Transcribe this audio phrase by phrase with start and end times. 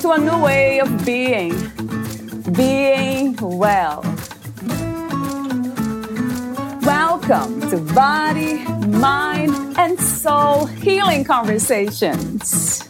[0.00, 1.52] to a new way of being,
[2.52, 4.00] being well.
[6.82, 12.88] Welcome to Body, Mind, and Soul Healing Conversations.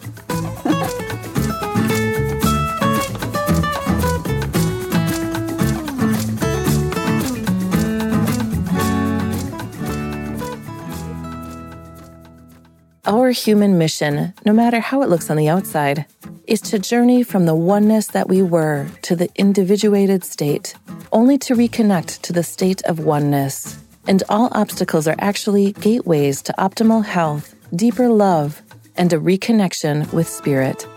[13.05, 16.07] Our human mission, no matter how it looks on the outside,
[16.51, 20.75] is to journey from the oneness that we were to the individuated state,
[21.13, 23.79] only to reconnect to the state of oneness.
[24.09, 28.63] And all obstacles are actually gateways to optimal health, deeper love,
[28.97, 30.89] and a reconnection with spirit.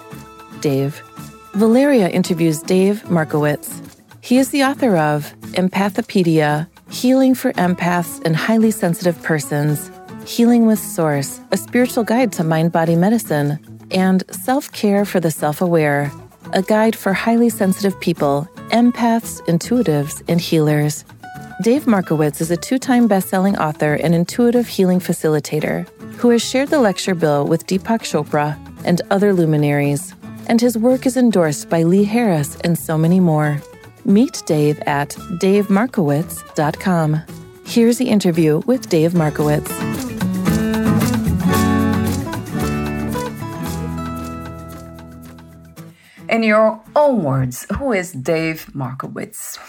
[0.61, 1.03] Dave.
[1.53, 3.79] Valeria interviews Dave Markowitz.
[4.21, 9.91] He is the author of Empathipedia Healing for Empaths and Highly Sensitive Persons
[10.25, 13.59] Healing with Source, a spiritual guide to mind body medicine,
[13.93, 16.11] and Self Care for the Self Aware,
[16.51, 21.05] a guide for highly sensitive people, empaths, intuitives, and healers.
[21.61, 26.43] Dave Markowitz is a two time best selling author and intuitive healing facilitator who has
[26.43, 30.13] shared the lecture bill with Deepak Chopra and other luminaries,
[30.47, 33.61] and his work is endorsed by Lee Harris and so many more.
[34.05, 37.21] Meet Dave at davemarkowitz.com.
[37.65, 39.71] Here's the interview with Dave Markowitz.
[46.33, 49.59] In your own words, who is Dave Markowitz?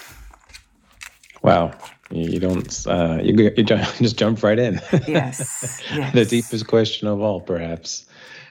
[1.43, 1.73] Wow,
[2.11, 4.81] you don't uh, you, you just jump right in.
[5.07, 6.15] Yes, yes.
[6.15, 8.07] the deepest question of all, perhaps.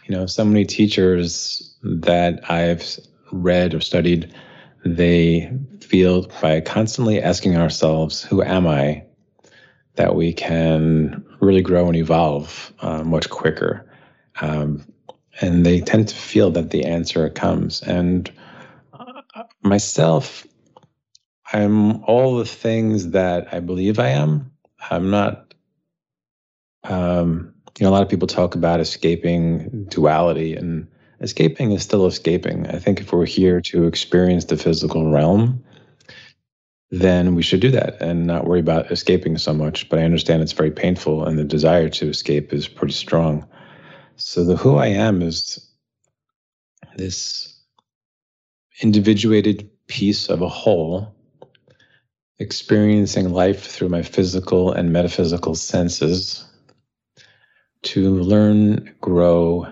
[0.05, 2.99] You know, so many teachers that I've
[3.31, 4.31] read or studied,
[4.85, 5.51] they
[5.81, 9.05] feel by constantly asking ourselves, "Who am I?"
[9.95, 13.89] that we can really grow and evolve uh, much quicker.
[14.39, 14.85] Um,
[15.41, 17.81] and they tend to feel that the answer comes.
[17.81, 18.31] And
[18.93, 20.45] uh, myself,
[21.51, 24.51] I'm all the things that I believe I am.
[24.89, 25.53] I'm not,
[26.83, 30.87] um, you know, a lot of people talk about escaping duality, and
[31.21, 32.67] escaping is still escaping.
[32.67, 35.63] I think if we're here to experience the physical realm,
[36.91, 39.89] then we should do that and not worry about escaping so much.
[39.89, 43.47] But I understand it's very painful, and the desire to escape is pretty strong.
[44.17, 45.69] So the who I am is
[46.95, 47.59] this
[48.81, 51.15] individuated piece of a whole,
[52.39, 56.45] experiencing life through my physical and metaphysical senses
[57.83, 59.67] to learn, grow,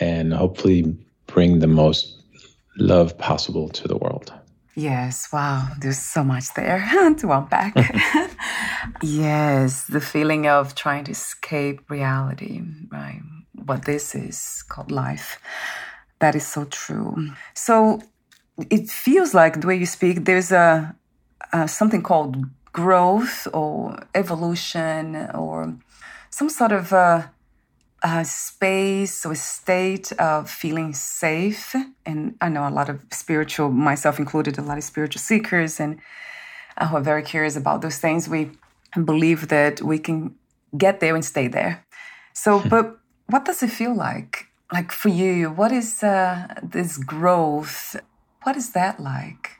[0.00, 0.96] and hopefully
[1.26, 2.22] bring the most
[2.78, 4.32] love possible to the world.
[4.74, 6.78] Yes, wow, there's so much there
[7.18, 7.74] to unpack.
[9.02, 13.20] yes, the feeling of trying to escape reality, right?
[13.66, 15.38] What this is called life.
[16.18, 17.30] That is so true.
[17.54, 18.00] So
[18.70, 20.94] it feels like the way you speak, there's a,
[21.52, 22.36] a something called
[22.72, 25.76] growth or evolution or
[26.30, 27.30] some sort of a,
[28.02, 31.74] a, space or state of feeling safe.
[32.06, 36.00] And I know a lot of spiritual, myself included, a lot of spiritual seekers and
[36.78, 38.28] uh, who are very curious about those things.
[38.28, 38.50] We
[39.04, 40.34] believe that we can
[40.76, 41.84] get there and stay there.
[42.32, 44.48] So, but what does it feel like?
[44.72, 47.96] Like for you, what is uh, this growth?
[48.42, 49.50] What is that like?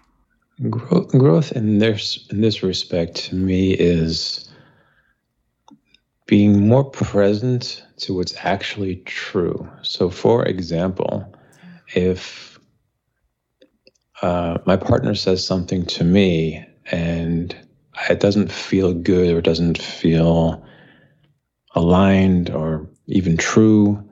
[0.70, 4.48] Growth, growth in this in this respect to me is
[6.26, 9.68] being more present to what's actually true.
[9.82, 11.30] So, for example,
[11.94, 12.58] if
[14.22, 17.54] uh, my partner says something to me and
[18.08, 20.64] it doesn't feel good or doesn't feel
[21.74, 24.02] aligned or even true.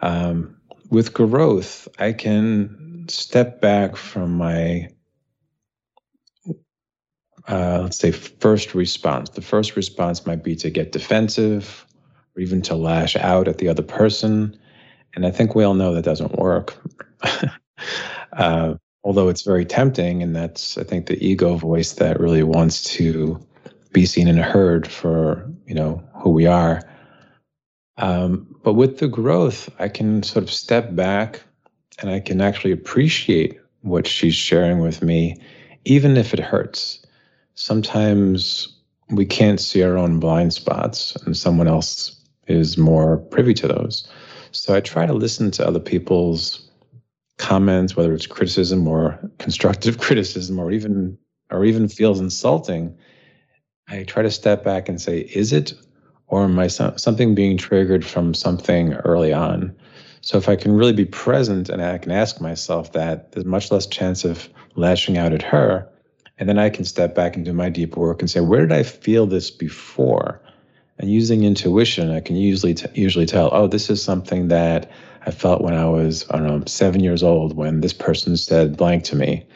[0.00, 0.56] Um,
[0.90, 4.88] with growth, I can step back from my,
[7.46, 9.30] uh, let's say, first response.
[9.30, 11.86] The first response might be to get defensive
[12.36, 14.58] or even to lash out at the other person.
[15.14, 16.76] And I think we all know that doesn't work.
[18.32, 18.74] uh,
[19.04, 23.40] although it's very tempting, and that's, I think, the ego voice that really wants to
[23.92, 26.82] be seen and heard for, you know, who we are.
[27.98, 31.42] Um, but with the growth, I can sort of step back
[32.00, 35.40] and I can actually appreciate what she's sharing with me,
[35.84, 37.04] even if it hurts.
[37.54, 38.68] Sometimes
[39.10, 42.14] we can't see our own blind spots, and someone else
[42.46, 44.08] is more privy to those.
[44.52, 46.68] So I try to listen to other people's
[47.38, 51.18] comments, whether it's criticism or constructive criticism, or even
[51.50, 52.96] or even feels insulting.
[53.88, 55.72] I try to step back and say, is it,
[56.28, 59.74] or I something being triggered from something early on?
[60.20, 63.70] So if I can really be present and I can ask myself that, there's much
[63.70, 65.88] less chance of lashing out at her.
[66.38, 68.72] And then I can step back and do my deep work and say, where did
[68.72, 70.40] I feel this before?
[70.98, 74.90] And using intuition, I can usually t- usually tell, oh, this is something that
[75.26, 78.76] I felt when I was, I don't know, seven years old when this person said
[78.76, 79.46] blank to me.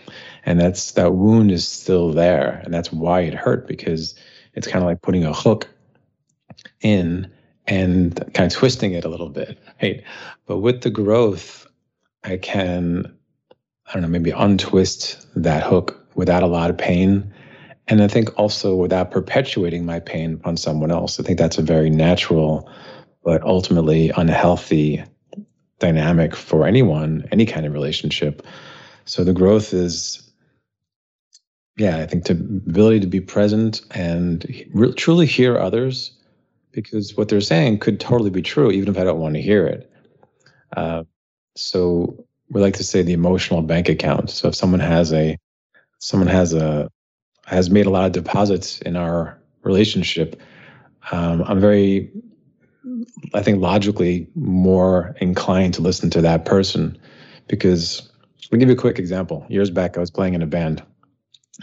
[0.45, 2.61] And that's that wound is still there.
[2.65, 4.15] And that's why it hurt because
[4.55, 5.69] it's kind of like putting a hook
[6.82, 7.31] in
[7.67, 10.02] and kind of twisting it a little bit, right?
[10.46, 11.67] But with the growth,
[12.25, 13.12] I can,
[13.87, 17.32] I don't know, maybe untwist that hook without a lot of pain
[17.88, 21.19] and I think also without perpetuating my pain upon someone else.
[21.19, 22.70] I think that's a very natural,
[23.25, 25.05] but ultimately unhealthy
[25.78, 28.46] dynamic for anyone, any kind of relationship.
[29.05, 30.23] So the growth is,
[31.76, 36.12] yeah, I think the ability to be present and re- truly hear others,
[36.73, 39.67] because what they're saying could totally be true, even if I don't want to hear
[39.67, 39.91] it.
[40.77, 41.05] Uh,
[41.55, 44.31] so we like to say the emotional bank account.
[44.31, 45.39] So if someone has a
[45.99, 46.91] someone has a
[47.47, 50.41] has made a lot of deposits in our relationship.
[51.11, 52.11] Um, I'm very,
[53.35, 56.99] I think, logically more inclined to listen to that person
[57.49, 58.11] because
[58.53, 59.45] I'll give you a quick example.
[59.49, 60.83] Years back, I was playing in a band,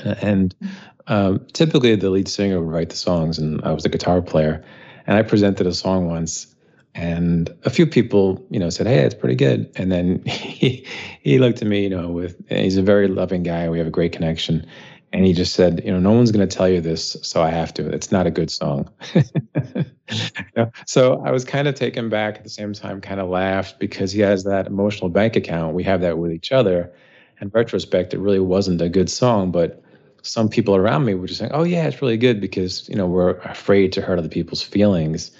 [0.03, 0.53] and
[1.07, 4.63] um, typically the lead singer would write the songs, and I was the guitar player.
[5.09, 6.45] And I presented a song once,
[6.93, 10.85] and a few people, you know, said, "Hey, it's pretty good." And then he
[11.23, 13.67] he looked at me, you know, with he's a very loving guy.
[13.69, 14.67] We have a great connection,
[15.11, 17.49] and he just said, you know, no one's going to tell you this, so I
[17.49, 17.89] have to.
[17.89, 18.87] It's not a good song.
[20.87, 24.11] So I was kind of taken back at the same time, kind of laughed because
[24.11, 25.75] he has that emotional bank account.
[25.75, 26.91] We have that with each other.
[27.41, 29.83] In retrospect, it really wasn't a good song, but
[30.21, 33.07] some people around me were just saying, "Oh yeah, it's really good," because you know
[33.07, 35.31] we're afraid to hurt other people's feelings.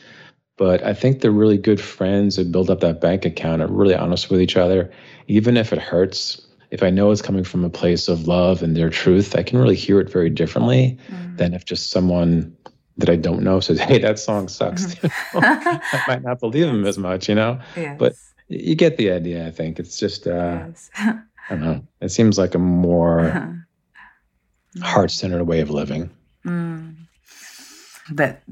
[0.58, 3.96] But I think they're really good friends who build up that bank account, are really
[3.96, 4.92] honest with each other,
[5.28, 8.76] even if it hurts if I know it's coming from a place of love and
[8.76, 11.38] their truth, I can really hear it very differently mm.
[11.38, 12.56] than if just someone
[12.98, 15.40] that I don't know says, "Hey, that song sucks." Mm-hmm.
[15.96, 17.60] I might not believe them as much, you know.
[17.76, 17.96] Yes.
[17.98, 18.14] But
[18.50, 19.48] you get the idea.
[19.48, 20.90] I think it's just uh, yes.
[20.98, 21.88] I don't know.
[22.02, 23.48] It seems like a more uh-huh.
[24.82, 26.10] Heart-centered way of living.
[26.46, 26.96] Mm.
[28.12, 28.44] That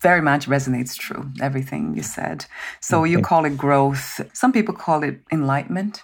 [0.00, 1.30] very much resonates true.
[1.40, 2.46] Everything you said.
[2.80, 3.12] So mm-hmm.
[3.12, 4.20] you call it growth.
[4.32, 6.02] Some people call it enlightenment.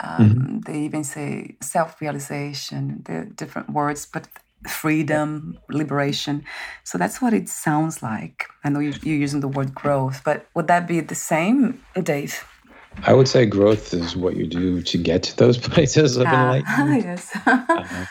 [0.00, 0.60] Um, mm-hmm.
[0.60, 4.28] They even say self realization, the different words, but
[4.68, 6.44] freedom, liberation.
[6.84, 8.46] So that's what it sounds like.
[8.64, 12.44] I know you're using the word growth, but would that be the same, Dave?
[13.04, 17.04] I would say growth is what you do to get to those places of enlightenment.
[17.04, 17.36] yes.
[17.46, 18.06] uh,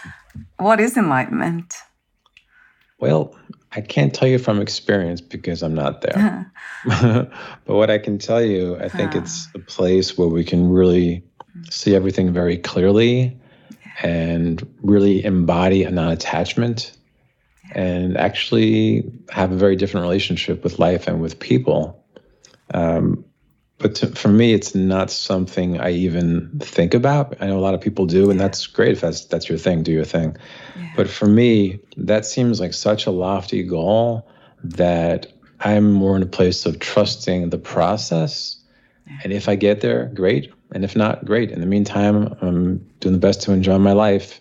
[0.57, 1.75] what is enlightenment?
[3.00, 3.36] Well,
[3.74, 6.51] I can't tell you from experience because I'm not there.
[6.86, 7.32] but
[7.65, 11.24] what I can tell you, I think it's a place where we can really
[11.70, 13.38] see everything very clearly
[14.03, 16.98] and really embody a non attachment
[17.74, 22.03] and actually have a very different relationship with life and with people.
[22.74, 23.24] Um,
[23.81, 27.35] but to, for me, it's not something I even think about.
[27.41, 29.83] I know a lot of people do, and that's great if that's that's your thing.
[29.83, 30.38] Do your thing.
[30.77, 30.93] Yeah.
[30.95, 34.29] But for me, that seems like such a lofty goal
[34.63, 38.57] that I'm more in a place of trusting the process.
[39.07, 39.19] Yeah.
[39.23, 40.53] And if I get there, great.
[40.73, 41.51] And if not, great.
[41.51, 44.39] In the meantime, I'm doing the best to enjoy my life.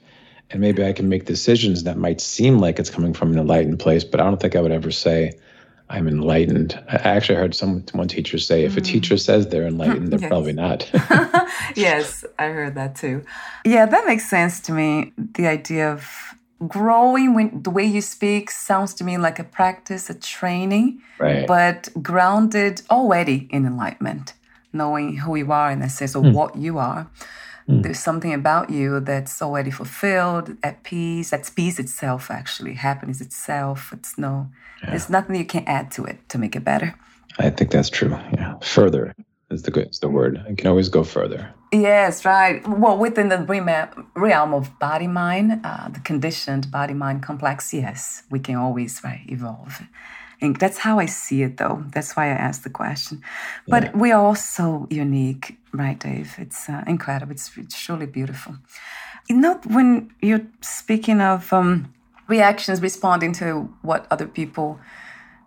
[0.51, 3.79] And maybe I can make decisions that might seem like it's coming from an enlightened
[3.79, 5.33] place, but I don't think I would ever say
[5.91, 6.83] I'm enlightened.
[6.89, 8.85] I actually heard some one teacher say if a mm.
[8.85, 10.29] teacher says they're enlightened, they're yes.
[10.29, 10.89] probably not.
[11.77, 13.25] yes, I heard that too.
[13.65, 15.13] Yeah, that makes sense to me.
[15.19, 16.07] The idea of
[16.67, 21.47] growing when the way you speak sounds to me like a practice, a training, right.
[21.47, 24.35] but grounded already in enlightenment
[24.73, 26.33] knowing who you are in a sense of mm.
[26.33, 27.09] what you are.
[27.71, 27.83] Mm.
[27.83, 31.31] There's something about you that's already fulfilled, at peace.
[31.31, 32.75] That's peace itself, actually.
[32.75, 33.93] Happiness itself.
[33.93, 34.51] It's no,
[34.83, 34.91] yeah.
[34.91, 36.95] there's nothing you can add to it to make it better.
[37.39, 38.11] I think that's true.
[38.35, 38.59] Yeah.
[38.63, 39.15] Further
[39.51, 40.45] is the, good is the word.
[40.49, 41.55] I can always go further.
[41.73, 42.67] Yes, right.
[42.67, 43.39] Well, within the
[44.17, 49.25] realm of body mind, uh, the conditioned body mind complex, yes, we can always right
[49.29, 49.81] evolve
[50.41, 51.85] And that's how I see it, though.
[51.93, 53.23] That's why I asked the question.
[53.69, 53.91] But yeah.
[53.95, 56.35] we are all so unique, right, Dave?
[56.39, 57.33] It's uh, incredible.
[57.33, 58.57] It's, it's truly beautiful.
[59.29, 61.93] You know, when you're speaking of um,
[62.29, 64.81] reactions, responding to what other people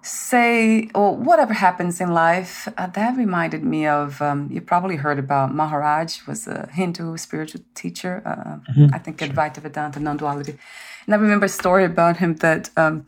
[0.03, 5.17] say or whatever happens in life uh, that reminded me of um, you probably heard
[5.17, 8.93] about maharaj was a hindu spiritual teacher uh, mm-hmm.
[8.93, 10.57] i think advaita vedanta non-duality
[11.05, 13.05] and i remember a story about him that um,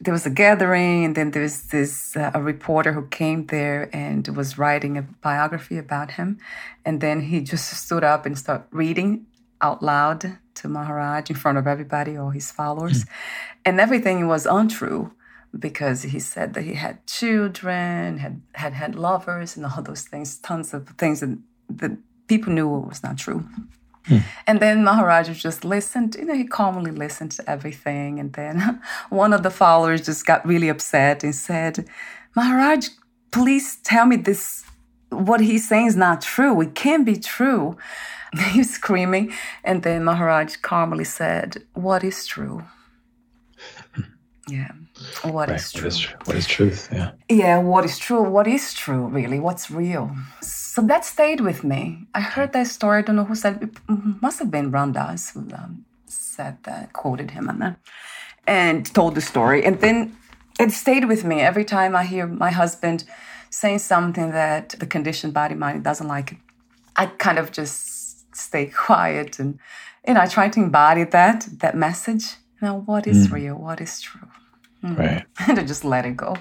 [0.00, 4.26] there was a gathering and then there's this uh, a reporter who came there and
[4.28, 6.38] was writing a biography about him
[6.84, 9.26] and then he just stood up and started reading
[9.60, 13.08] out loud to maharaj in front of everybody all his followers mm.
[13.64, 15.12] and everything was untrue
[15.58, 20.38] because he said that he had children, had had had lovers, and all those things,
[20.38, 21.36] tons of things that,
[21.68, 21.96] that
[22.28, 23.44] people knew was not true.
[24.06, 24.18] Hmm.
[24.46, 28.18] And then Maharaj just listened, you know, he calmly listened to everything.
[28.18, 28.80] And then
[29.10, 31.86] one of the followers just got really upset and said,
[32.34, 32.88] Maharaj,
[33.30, 34.64] please tell me this,
[35.10, 36.60] what he's saying is not true.
[36.60, 37.76] It can't be true.
[38.52, 39.32] He was screaming.
[39.64, 42.62] And then Maharaj calmly said, What is true?
[44.48, 44.70] Yeah.
[45.22, 45.58] What right.
[45.58, 45.84] is true?
[45.84, 46.88] What is, what is truth?
[46.92, 47.10] Yeah.
[47.28, 47.58] Yeah.
[47.58, 48.22] What is true?
[48.22, 49.40] What is true, really?
[49.40, 50.14] What's real?
[50.72, 52.06] So that stayed with me.
[52.14, 52.98] I heard that story.
[52.98, 53.70] I don't know who said it.
[54.22, 57.76] Must have been Dass who um, said that, quoted him on that,
[58.46, 59.64] and told the story.
[59.64, 60.16] And then
[60.60, 63.02] it stayed with me every time I hear my husband
[63.50, 66.36] saying something that the conditioned body mind doesn't like.
[66.94, 69.58] I kind of just stay quiet and
[70.06, 72.36] you know I try to embody that that message.
[72.62, 73.32] Now, what is mm.
[73.32, 73.56] real?
[73.56, 74.28] What is true?
[74.84, 74.96] Mm.
[74.96, 75.26] Right.
[75.48, 76.36] and to just let it go.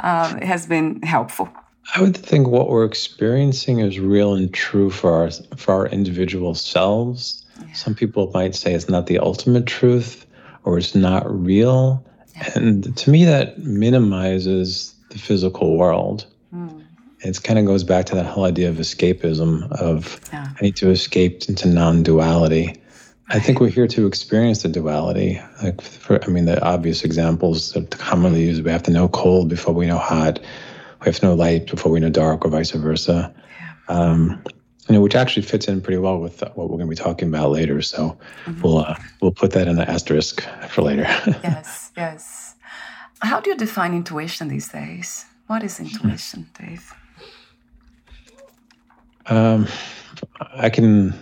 [0.00, 1.48] Um, it has been helpful.
[1.94, 6.54] I would think what we're experiencing is real and true for our for our individual
[6.54, 7.44] selves.
[7.60, 7.72] Yeah.
[7.74, 10.26] Some people might say it's not the ultimate truth
[10.64, 12.04] or it's not real.
[12.34, 12.50] Yeah.
[12.54, 16.26] And to me that minimizes the physical world.
[16.54, 16.84] Mm.
[17.20, 20.48] It kind of goes back to that whole idea of escapism of yeah.
[20.58, 22.80] I need to escape into non-duality.
[23.28, 25.40] I think we're here to experience the duality.
[25.62, 29.48] Like, for, I mean, the obvious examples that commonly used: we have to know cold
[29.48, 30.40] before we know hot.
[31.02, 33.34] We have to know light before we know dark, or vice versa.
[33.60, 33.72] Yeah.
[33.88, 34.42] Um,
[34.88, 37.28] you know, which actually fits in pretty well with what we're going to be talking
[37.28, 37.80] about later.
[37.82, 38.60] So mm-hmm.
[38.60, 41.02] we'll uh, we'll put that in the asterisk for later.
[41.42, 42.54] yes, yes.
[43.20, 45.24] How do you define intuition these days?
[45.46, 46.92] What is intuition, Dave?
[49.26, 49.68] Um,
[50.54, 51.14] I can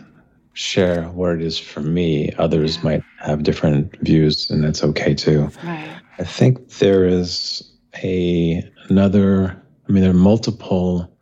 [0.55, 2.33] share what it is for me.
[2.39, 2.83] Others yeah.
[2.83, 5.51] might have different views, and that's okay too.
[5.63, 5.91] Right.
[6.19, 7.71] I think there is
[8.03, 9.60] a another.
[9.91, 11.13] I mean, there are multiple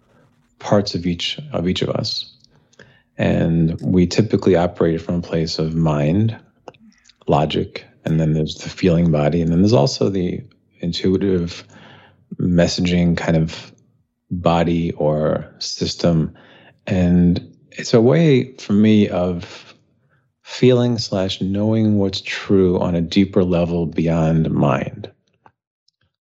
[0.59, 2.37] parts of each of each of us,
[3.17, 6.39] and we typically operate from a place of mind,
[7.27, 10.43] logic, and then there's the feeling body, and then there's also the
[10.81, 11.65] intuitive
[12.39, 13.73] messaging kind of
[14.31, 16.35] body or system,
[16.87, 19.75] and it's a way for me of
[20.43, 25.11] feeling slash knowing what's true on a deeper level beyond mind.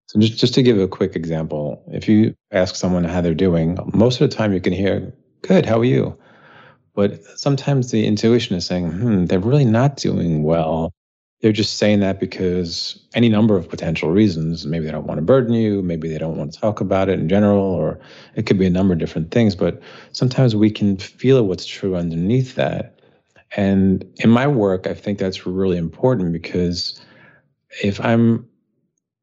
[0.08, 3.78] So just, just to give a quick example, if you ask someone how they're doing,
[3.94, 6.18] most of the time you can hear, good, how are you?
[6.94, 10.94] But sometimes the intuition is saying, hmm, they're really not doing well
[11.42, 14.66] they're just saying that because any number of potential reasons.
[14.66, 17.20] Maybe they don't want to burden you, maybe they don't want to talk about it
[17.20, 18.00] in general, or
[18.36, 19.56] it could be a number of different things.
[19.56, 19.80] But
[20.14, 23.00] sometimes we can feel what's true underneath that.
[23.56, 27.00] And in my work, I think that's really important because
[27.84, 28.48] if I'm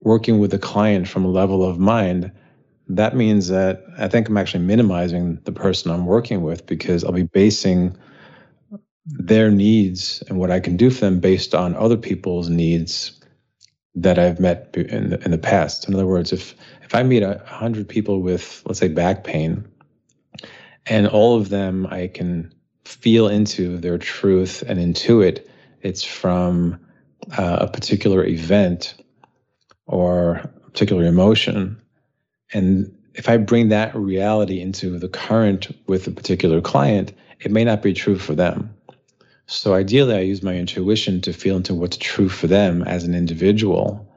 [0.05, 2.31] working with a client from a level of mind,
[2.89, 7.13] that means that I think I'm actually minimizing the person I'm working with because I'll
[7.13, 7.97] be basing
[9.07, 13.21] their needs and what I can do for them based on other people's needs
[13.97, 15.89] that I've met in the, in the past.
[15.89, 19.67] In other words, if if I meet a hundred people with, let's say, back pain,
[20.87, 22.53] and all of them I can
[22.85, 25.47] feel into their truth and intuit
[25.85, 26.81] it's from
[27.39, 28.95] uh, a particular event
[29.87, 31.81] or a particular emotion,
[32.53, 37.65] and if I bring that reality into the current with a particular client, it may
[37.65, 38.75] not be true for them.
[39.47, 43.15] So ideally, I use my intuition to feel into what's true for them as an
[43.15, 44.11] individual.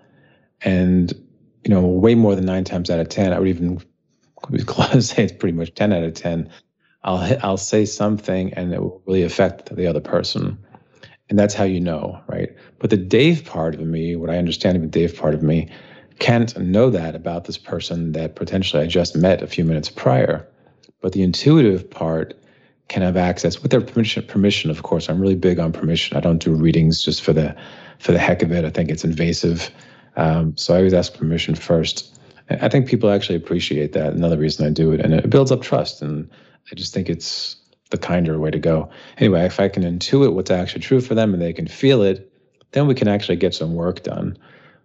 [0.62, 1.14] And,
[1.64, 3.82] you know, way more than nine times out of 10, I would even
[5.00, 6.50] say it's pretty much 10 out of 10.
[7.04, 10.58] I'll, I'll say something and it will really affect the other person.
[11.30, 12.56] And that's how you know, right?
[12.80, 15.70] But the Dave part of me, what I understand of the Dave part of me,
[16.20, 20.48] can't know that about this person that potentially I just met a few minutes prior.
[21.02, 22.34] But the intuitive part
[22.88, 24.24] can have access with their permission.
[24.26, 25.10] Permission, of course.
[25.10, 26.18] I'm really big on permission.
[26.18, 27.56] I don't do readings just for the
[28.00, 28.64] for the heck of it.
[28.64, 29.70] I think it's invasive.
[30.16, 32.18] Um, so I always ask permission first.
[32.50, 34.14] I think people actually appreciate that.
[34.14, 36.02] Another reason I do it, and it builds up trust.
[36.02, 36.30] And
[36.72, 37.58] I just think it's
[37.90, 38.90] the kinder way to go.
[39.18, 42.32] Anyway, if I can intuit what's actually true for them and they can feel it,
[42.72, 44.38] then we can actually get some work done.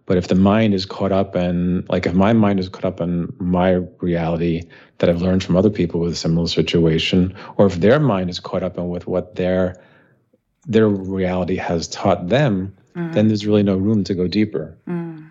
[0.05, 2.99] But if the mind is caught up in, like, if my mind is caught up
[2.99, 4.63] in my reality
[4.97, 8.39] that I've learned from other people with a similar situation, or if their mind is
[8.39, 9.81] caught up in with what their
[10.65, 13.13] their reality has taught them, mm.
[13.13, 14.77] then there's really no room to go deeper.
[14.87, 15.29] Mm.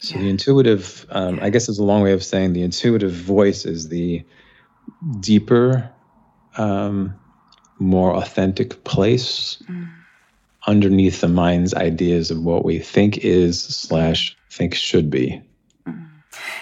[0.00, 0.22] So yeah.
[0.22, 3.88] the intuitive, um, I guess, is a long way of saying the intuitive voice is
[3.88, 4.24] the
[5.20, 5.90] deeper,
[6.56, 7.14] um,
[7.78, 9.62] more authentic place.
[9.68, 9.88] Mm
[10.66, 15.42] underneath the mind's ideas of what we think is slash think should be.
[15.86, 16.08] Mm.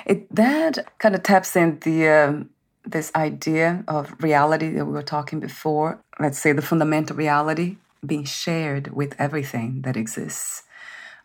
[0.06, 2.50] It, that kind of taps in the um,
[2.84, 6.00] this idea of reality that we were talking before.
[6.18, 10.62] Let's say the fundamental reality being shared with everything that exists,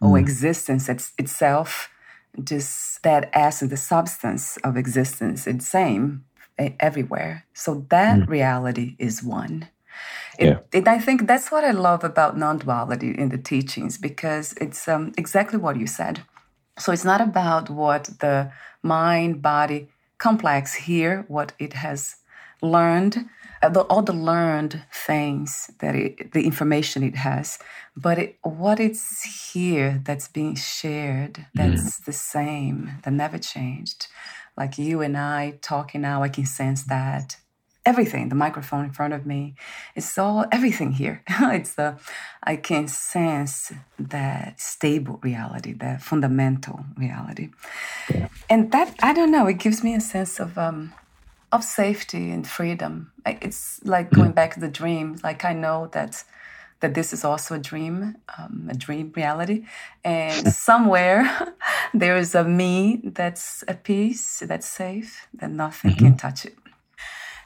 [0.01, 0.09] mm.
[0.09, 1.89] or existence it's, itself,
[2.43, 6.25] just that essence, the substance of existence, it's same
[6.79, 7.45] everywhere.
[7.53, 8.27] So that mm.
[8.27, 9.69] reality is one.
[10.39, 10.59] It, yeah.
[10.71, 14.87] It, I think that's what I love about non duality in the teachings because it's
[14.87, 16.23] um, exactly what you said.
[16.79, 18.51] So it's not about what the
[18.81, 22.15] mind body complex here, what it has
[22.61, 23.29] learned,
[23.61, 27.59] uh, the, all the learned things that it, the information it has,
[27.95, 32.05] but it, what it's here that's being shared, that's mm.
[32.05, 34.07] the same, that never changed.
[34.57, 37.37] Like you and I talking now, I can sense that
[37.85, 39.55] everything the microphone in front of me
[39.95, 41.21] it's all everything here.
[41.41, 41.97] It's the
[42.43, 47.49] i can sense that stable reality that fundamental reality.
[48.49, 50.93] And that i don't know it gives me a sense of um
[51.51, 53.11] of safety and freedom.
[53.25, 56.23] It's like going back to the dream like i know that
[56.83, 59.65] that this is also a dream, um, a dream reality.
[60.03, 61.23] And somewhere
[61.93, 66.05] there is a me that's at peace, that's safe, that nothing mm-hmm.
[66.05, 66.55] can touch it.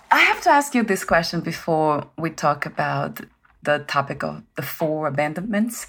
[0.09, 3.21] I have to ask you this question before we talk about
[3.61, 5.85] the topic of the four abandonments.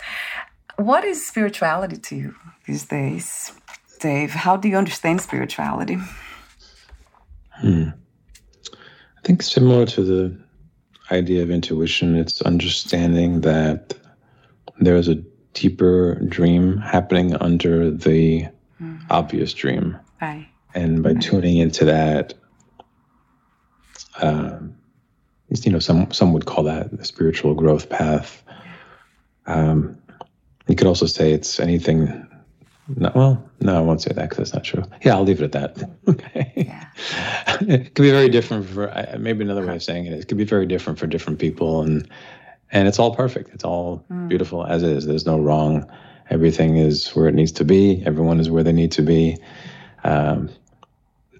[0.77, 2.35] What is spirituality to you
[2.67, 3.53] these days,
[4.01, 4.31] Dave?
[4.31, 5.99] How do you understand spirituality?
[7.53, 7.89] Hmm.
[8.75, 10.48] I think similar to the
[11.11, 13.95] idea of intuition, it's understanding that
[14.81, 15.17] there is a
[15.55, 18.43] deeper dream happening under the
[18.81, 18.97] mm-hmm.
[19.11, 19.99] obvious dream.
[20.21, 20.49] Right.
[20.75, 21.23] And by right.
[21.23, 22.35] tuning into that,
[24.21, 24.77] um,
[25.49, 28.43] you know, some some would call that the spiritual growth path.
[29.47, 29.99] Um,
[30.67, 32.28] you could also say it's anything.
[32.97, 34.83] No, well, no, I won't say that because that's not true.
[35.05, 35.91] Yeah, I'll leave it at that.
[36.09, 36.53] okay.
[36.57, 36.87] Yeah.
[37.61, 40.15] it could be very different for maybe another way of saying it.
[40.15, 42.09] It could be very different for different people, and
[42.71, 43.51] and it's all perfect.
[43.53, 44.29] It's all mm.
[44.29, 45.07] beautiful as is.
[45.07, 45.91] There's no wrong.
[46.31, 48.03] Everything is where it needs to be.
[48.07, 49.39] Everyone is where they need to be.
[50.05, 50.51] Um,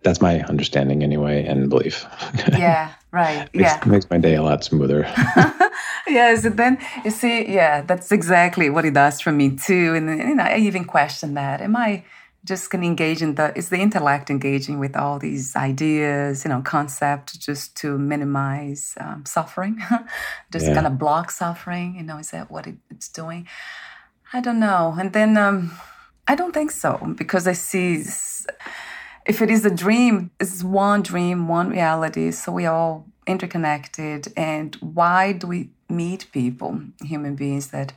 [0.03, 2.07] that's my understanding anyway and belief.
[2.49, 3.49] yeah, right.
[3.55, 3.83] makes, yeah.
[3.87, 5.03] Makes my day a lot smoother.
[6.07, 9.95] yes, and then you see, yeah, that's exactly what it does for me too.
[9.95, 11.61] And you know, I even question that.
[11.61, 12.05] Am I
[12.45, 16.49] just going to engage in the is the intellect engaging with all these ideas you
[16.49, 19.79] know concepts just to minimize um, suffering
[20.53, 20.75] just yeah.
[20.75, 23.47] kind of block suffering you know is that what it, it's doing
[24.33, 25.73] i don't know and then um,
[26.27, 28.03] i don't think so because i see
[29.29, 32.31] if it is a dream, it's one dream, one reality.
[32.31, 34.33] So we are all interconnected.
[34.37, 37.93] And why do we meet people, human beings that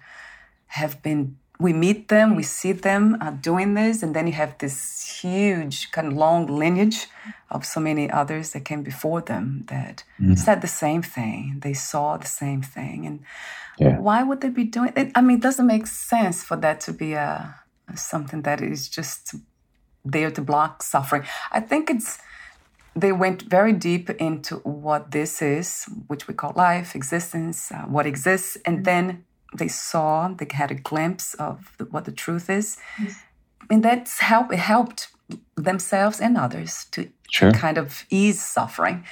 [0.68, 4.58] have been, we meet them, we see them uh, doing this, and then you have
[4.58, 7.08] this huge, kind of long lineage
[7.50, 10.38] of so many others that came before them that mm.
[10.38, 11.60] said the same thing.
[11.62, 13.06] They saw the same thing.
[13.06, 13.20] And
[13.78, 14.00] yeah.
[14.00, 15.12] why would they be doing it?
[15.16, 17.56] I mean, it doesn't make sense for that to be a
[17.96, 19.36] something that is just
[20.04, 21.24] there to block suffering.
[21.52, 22.20] I think it's
[22.96, 28.06] they went very deep into what this is, which we call life, existence, uh, what
[28.06, 29.24] exists, and then
[29.56, 32.78] they saw, they had a glimpse of the, what the truth is,
[33.70, 34.52] and that's help.
[34.52, 35.08] It helped
[35.56, 37.52] themselves and others to sure.
[37.52, 39.06] kind of ease suffering.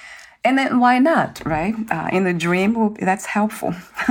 [0.43, 1.75] And then why not, right?
[1.91, 3.69] Uh, in the dream, that's helpful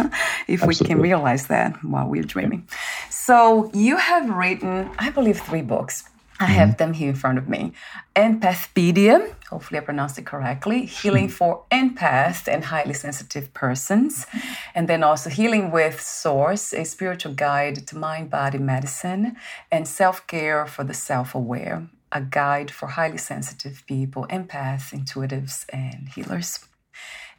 [0.46, 0.66] if Absolutely.
[0.68, 2.68] we can realize that while we're dreaming.
[3.08, 6.04] So you have written, I believe, three books.
[6.40, 6.77] I have mm-hmm.
[6.77, 7.72] them here in front of me.
[8.14, 14.27] Empathpedia, hopefully I pronounced it correctly, healing for empath and highly sensitive persons.
[14.74, 19.37] And then also Healing with Source, a spiritual guide to mind body medicine,
[19.70, 25.64] and Self Care for the Self Aware, a guide for highly sensitive people, empaths, intuitives,
[25.72, 26.61] and healers.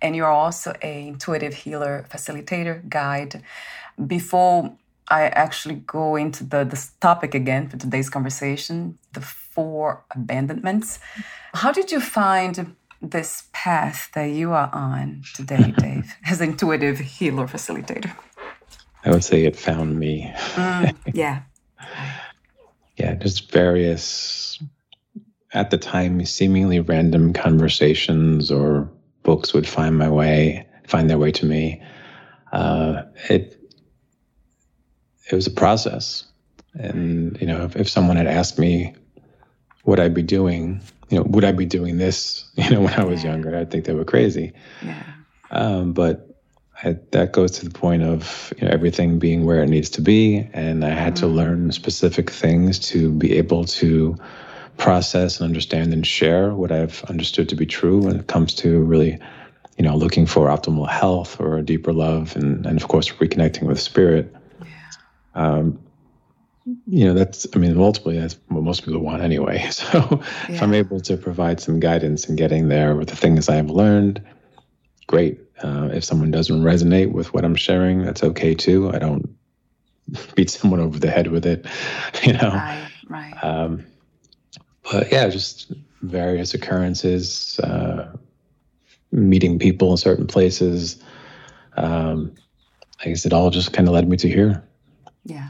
[0.01, 3.43] And you're also a intuitive healer facilitator guide.
[4.07, 4.77] Before
[5.09, 10.99] I actually go into the this topic again for today's conversation, the four abandonments.
[11.53, 17.47] How did you find this path that you are on today, Dave, as intuitive healer
[17.47, 18.11] facilitator?
[19.05, 20.31] I would say it found me.
[20.55, 21.41] Mm, yeah.
[22.97, 24.61] yeah, just various,
[25.53, 28.89] at the time, seemingly random conversations or
[29.23, 31.81] books would find my way, find their way to me.
[32.51, 33.58] Uh, it
[35.29, 36.25] it was a process,
[36.73, 38.95] and you know, if, if someone had asked me,
[39.83, 43.03] what I'd be doing, you know, would I be doing this, you know, when I
[43.03, 44.53] was younger, I'd think they were crazy.
[44.81, 45.03] Yeah.
[45.51, 46.29] Um, but
[46.83, 50.01] I, that goes to the point of you know, everything being where it needs to
[50.01, 51.25] be, and I had mm-hmm.
[51.25, 54.15] to learn specific things to be able to
[54.77, 58.79] process and understand and share what I've understood to be true when it comes to
[58.79, 59.19] really,
[59.77, 63.63] you know, looking for optimal health or a deeper love, and and of course reconnecting
[63.63, 64.33] with spirit.
[65.35, 65.79] Um,
[66.85, 69.67] you know, that's I mean, ultimately that's what most people want anyway.
[69.71, 70.07] So
[70.47, 70.55] yeah.
[70.55, 74.21] if I'm able to provide some guidance in getting there with the things I've learned,
[75.07, 78.91] great uh, if someone doesn't resonate with what I'm sharing, that's okay too.
[78.93, 79.29] I don't
[80.35, 81.65] beat someone over the head with it,
[82.23, 82.49] you know.
[82.49, 83.43] Right, right.
[83.43, 83.85] Um,
[84.91, 88.15] but yeah, just various occurrences, uh,
[89.11, 91.01] meeting people in certain places.
[91.75, 92.35] Um,
[93.03, 94.63] I guess it all just kind of led me to here.
[95.23, 95.49] Yeah.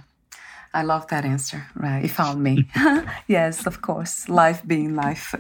[0.74, 1.66] I love that answer.
[1.76, 2.04] Right.
[2.04, 2.70] You found me.
[3.28, 4.30] yes, of course.
[4.30, 5.34] Life being life.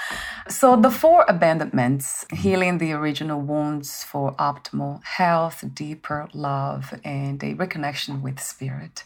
[0.48, 7.54] so, the four abandonments healing the original wounds for optimal health, deeper love, and a
[7.54, 9.04] reconnection with spirit.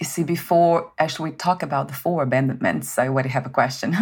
[0.00, 3.96] You see, before actually we talk about the four abandonments, I already have a question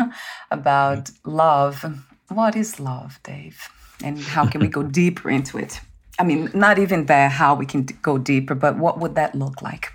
[0.51, 1.85] about love.
[2.29, 3.69] What is love, Dave?
[4.05, 5.81] And how can we go deeper into it?
[6.19, 9.61] I mean, not even there, how we can go deeper, but what would that look
[9.61, 9.93] like?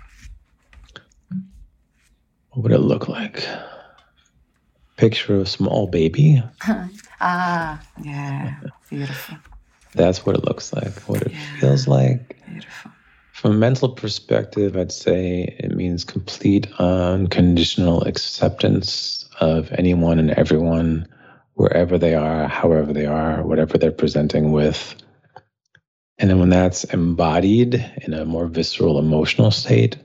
[2.50, 3.46] What would it look like?
[4.96, 6.42] Picture of a small baby.
[7.20, 8.54] ah, yeah,
[8.88, 9.36] beautiful.
[9.94, 11.60] That's what it looks like, what it yeah.
[11.60, 12.36] feels like.
[12.46, 12.92] Beautiful.
[13.32, 21.08] From a mental perspective, I'd say it means complete unconditional acceptance of anyone and everyone,
[21.54, 24.94] wherever they are, however they are, whatever they're presenting with.
[26.22, 29.96] And then when that's embodied in a more visceral emotional state,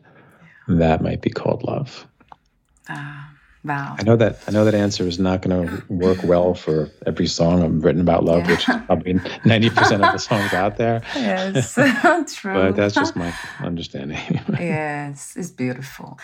[0.68, 2.08] that might be called love.
[2.90, 3.22] Uh,
[3.64, 3.96] wow.
[4.00, 7.28] I know that I know that answer is not going to work well for every
[7.28, 8.52] song I've written about love, yeah.
[8.52, 11.04] which is probably ninety percent of the songs out there.
[11.14, 11.76] Yes,
[12.34, 12.54] true.
[12.54, 14.18] but that's just my understanding.
[14.60, 16.18] yes, it's beautiful.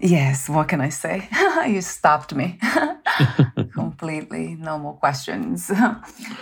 [0.00, 1.28] Yes, what can I say?
[1.66, 2.60] you stopped me
[3.78, 4.56] completely.
[4.70, 5.70] No more questions.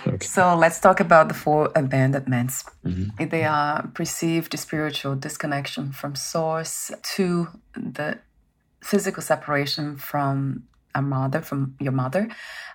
[0.07, 0.25] Okay.
[0.25, 2.64] So let's talk about the four abandonments.
[2.85, 3.29] Mm-hmm.
[3.29, 8.18] They are perceived spiritual disconnection from source to the
[8.83, 10.62] physical separation from
[10.94, 12.29] a mother, from your mother,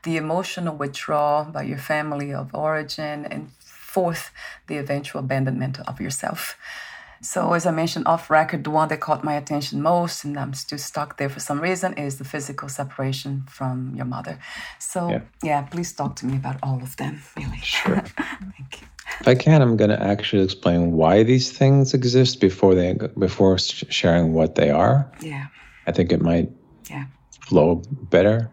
[0.04, 4.32] the emotional withdrawal by your family of origin, and fourth,
[4.68, 6.56] the eventual abandonment of yourself.
[7.22, 10.54] So, as I mentioned off record, the one that caught my attention most, and I'm
[10.56, 14.40] still stuck there for some reason, is the physical separation from your mother.
[14.80, 17.60] So, yeah, yeah please talk to me about all of them, really.
[17.60, 17.96] Sure.
[18.58, 18.88] Thank you.
[19.20, 23.58] If I can, I'm going to actually explain why these things exist before they before
[23.60, 25.12] sharing what they are.
[25.22, 25.48] Yeah.
[25.86, 26.50] I think it might
[26.90, 27.06] yeah.
[27.42, 28.50] flow better.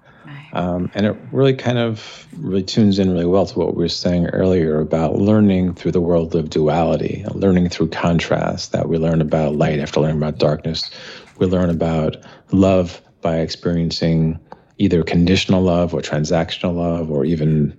[0.52, 3.88] Um, and it really kind of really tunes in really well to what we were
[3.88, 9.20] saying earlier about learning through the world of duality, learning through contrast, that we learn
[9.20, 10.90] about light after learning about darkness.
[11.38, 12.16] We learn about
[12.50, 14.38] love by experiencing
[14.78, 17.76] either conditional love or transactional love or even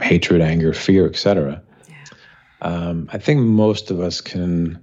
[0.00, 1.62] hatred, anger, fear, etc.
[1.88, 1.94] Yeah.
[2.62, 4.82] Um, I think most of us can,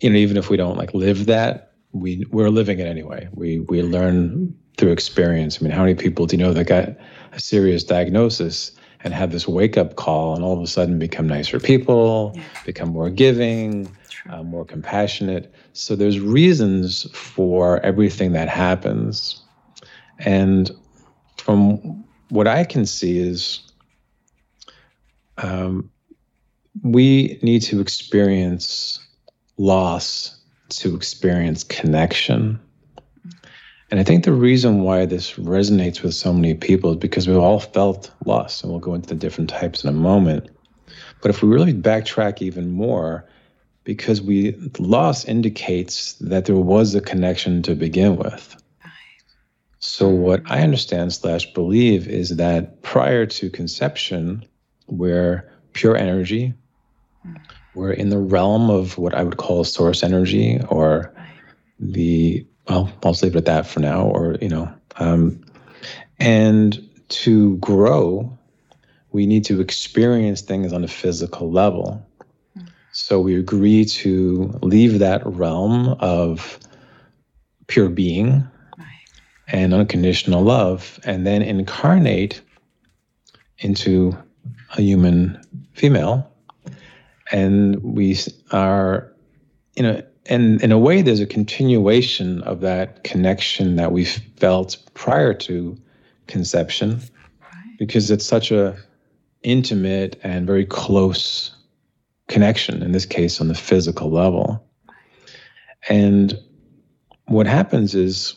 [0.00, 1.66] you know, even if we don't like live that
[2.00, 3.28] we we're living it anyway.
[3.32, 5.58] We we learn through experience.
[5.60, 6.88] I mean, how many people do you know that got
[7.32, 8.72] a serious diagnosis
[9.04, 12.42] and had this wake up call and all of a sudden become nicer people, yeah.
[12.64, 13.94] become more giving,
[14.30, 15.52] uh, more compassionate?
[15.72, 19.42] So there's reasons for everything that happens,
[20.18, 20.70] and
[21.38, 23.60] from what I can see is.
[25.38, 25.90] Um,
[26.82, 29.00] we need to experience
[29.58, 32.60] loss to experience connection.
[33.90, 37.36] And I think the reason why this resonates with so many people is because we've
[37.38, 40.48] all felt loss, and we'll go into the different types in a moment.
[41.22, 43.28] But if we really backtrack even more,
[43.84, 48.56] because we loss indicates that there was a connection to begin with.
[49.78, 54.44] So what I understand slash believe is that prior to conception,
[54.88, 56.54] we're pure energy,
[57.22, 57.34] hmm.
[57.74, 61.14] we're in the realm of what I would call source energy or
[61.78, 65.40] the, well, I'll just leave it at that for now, or, you know, um,
[66.18, 68.36] and to grow,
[69.12, 72.04] we need to experience things on a physical level.
[72.92, 76.58] So we agree to leave that realm of
[77.66, 78.46] pure being
[79.48, 82.40] and unconditional love and then incarnate
[83.58, 84.16] into
[84.76, 85.40] a human
[85.74, 86.32] female.
[87.30, 88.16] And we
[88.50, 89.12] are,
[89.74, 94.76] you know, and in a way, there's a continuation of that connection that we felt
[94.94, 95.76] prior to
[96.26, 97.00] conception.
[97.78, 98.76] Because it's such a
[99.42, 101.54] intimate and very close
[102.28, 104.66] connection in this case on the physical level.
[105.88, 106.38] And
[107.26, 108.34] what happens is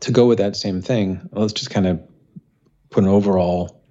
[0.00, 2.00] to go with that same thing let's just kind of
[2.90, 3.82] put an overall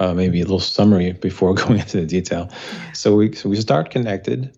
[0.00, 2.50] uh, maybe a little summary before going into the detail.
[2.92, 4.56] So we so we start connected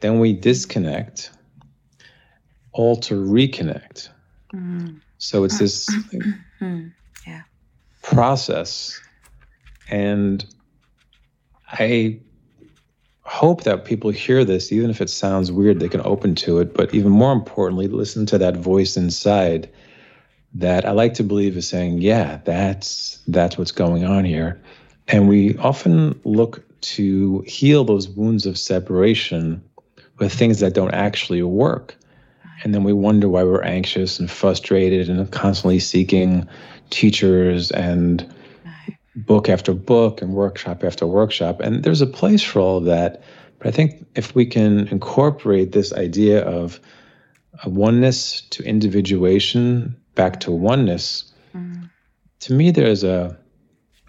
[0.00, 1.30] then we disconnect
[2.72, 4.08] all to reconnect
[4.54, 5.00] mm.
[5.18, 5.90] so it's this
[7.26, 7.42] yeah.
[8.02, 9.00] process
[9.90, 10.44] and
[11.70, 12.20] I
[13.28, 16.74] hope that people hear this, even if it sounds weird, they can open to it.
[16.74, 19.68] But even more importantly, listen to that voice inside
[20.54, 24.60] that I like to believe is saying, yeah, that's that's what's going on here.
[25.06, 29.62] And we often look to heal those wounds of separation
[30.18, 31.96] with things that don't actually work.
[32.62, 36.48] And then we wonder why we're anxious and frustrated and constantly seeking
[36.90, 38.28] teachers and
[39.14, 41.60] book after book and workshop after workshop.
[41.60, 43.22] And there's a place for all of that.
[43.58, 46.80] But I think if we can incorporate this idea of
[47.66, 51.88] oneness to individuation back to oneness, mm.
[52.40, 53.36] to me, there's a,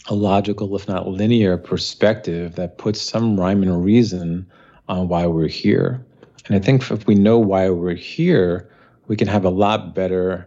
[0.08, 4.46] a logical, if not linear, perspective that puts some rhyme and reason
[4.90, 6.06] on why we're here.
[6.48, 8.70] And I think if we know why we're here,
[9.08, 10.46] we can have a lot better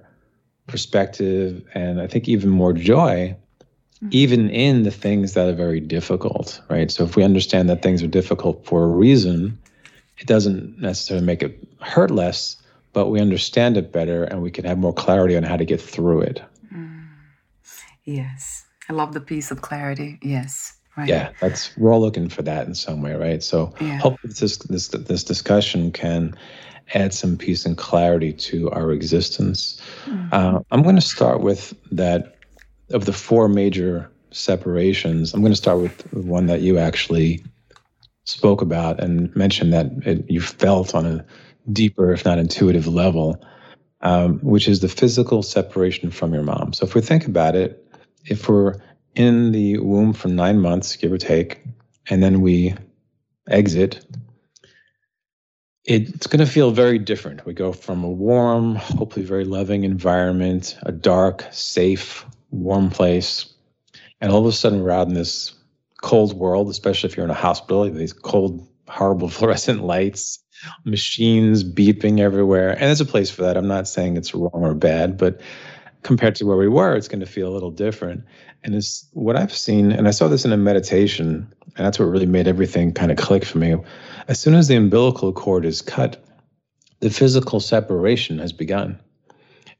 [0.66, 3.37] perspective and I think even more joy
[4.02, 4.09] Mm-hmm.
[4.11, 6.90] even in the things that are very difficult, right?
[6.90, 9.57] So if we understand that things are difficult for a reason,
[10.18, 12.57] it doesn't necessarily make it hurt less,
[12.92, 15.81] but we understand it better and we can have more clarity on how to get
[15.81, 16.42] through it.
[16.74, 17.07] Mm.
[18.05, 18.64] Yes.
[18.88, 20.18] I love the piece of clarity.
[20.20, 20.76] Yes.
[20.96, 21.09] Right.
[21.09, 23.42] Yeah, that's we're all looking for that in some way, right?
[23.42, 23.98] So yeah.
[23.98, 26.35] hopefully this this this discussion can
[26.94, 29.81] add some peace and clarity to our existence.
[30.05, 30.28] Mm-hmm.
[30.33, 32.37] Uh, I'm going to start with that
[32.90, 37.44] of the four major separations, I'm going to start with the one that you actually
[38.24, 41.24] spoke about and mentioned that it, you felt on a
[41.70, 43.44] deeper, if not intuitive level,
[44.00, 46.72] um, which is the physical separation from your mom.
[46.72, 47.87] So if we think about it,
[48.24, 48.74] if we're
[49.14, 51.61] in the womb for nine months, give or take,
[52.09, 52.75] and then we
[53.48, 54.05] exit,
[55.85, 57.44] it's going to feel very different.
[57.44, 63.53] We go from a warm, hopefully very loving environment, a dark, safe, warm place.
[64.20, 65.55] And all of a sudden, we're out in this
[66.01, 70.38] cold world, especially if you're in a hospital, these cold, horrible fluorescent lights,
[70.85, 72.70] machines beeping everywhere.
[72.70, 73.57] And there's a place for that.
[73.57, 75.40] I'm not saying it's wrong or bad, but
[76.03, 78.25] compared to where we were, it's going to feel a little different.
[78.65, 82.07] And it's what I've seen, and I saw this in a meditation, and that's what
[82.07, 83.77] really made everything kind of click for me.
[84.29, 86.25] As soon as the umbilical cord is cut,
[87.01, 88.99] the physical separation has begun.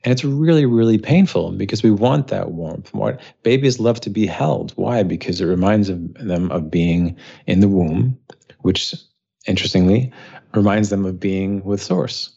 [0.05, 2.93] And it's really, really painful because we want that warmth.
[3.45, 4.73] Babies love to be held.
[4.73, 5.05] Why?
[5.05, 8.19] Because it reminds them of being in the womb,
[8.63, 8.95] which
[9.47, 10.13] interestingly
[10.55, 12.37] reminds them of being with source.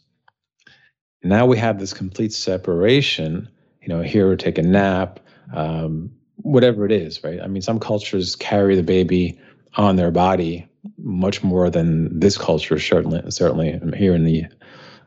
[1.24, 3.48] Now we have this complete separation.
[3.86, 5.20] You know, here or take a nap,
[5.54, 7.40] um, whatever it is, right?
[7.40, 9.38] I mean, some cultures carry the baby
[9.76, 10.68] on their body
[10.98, 14.44] much more than this culture, certainly, certainly here in the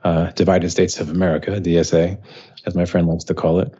[0.03, 2.21] uh, divided states of America, DSA,
[2.65, 3.73] as my friend likes to call it.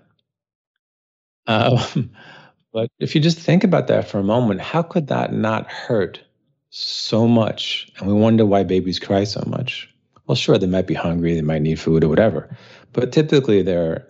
[1.47, 2.11] Um,
[2.73, 6.21] but if you just think about that for a moment, how could that not hurt
[6.69, 7.89] so much?
[7.97, 9.89] And we wonder why babies cry so much.
[10.27, 12.55] Well, sure, they might be hungry, they might need food or whatever,
[12.93, 14.07] but typically they're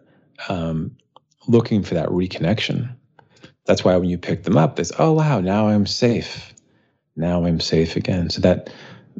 [0.48, 0.96] um,
[1.48, 2.96] looking for that reconnection.
[3.66, 6.54] That's why when you pick them up, it's, oh, wow, now I'm safe.
[7.16, 8.30] Now I'm safe again.
[8.30, 8.72] So that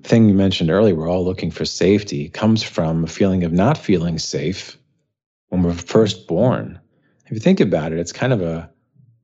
[0.02, 3.78] thing you mentioned earlier, we're all looking for safety, comes from a feeling of not
[3.78, 4.78] feeling safe
[5.50, 6.80] when we're first born.
[7.26, 8.70] If you think about it, it's kind of a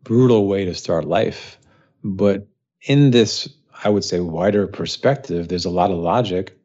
[0.03, 1.57] brutal way to start life.
[2.03, 2.47] But
[2.81, 3.49] in this,
[3.83, 6.57] I would say, wider perspective, there's a lot of logic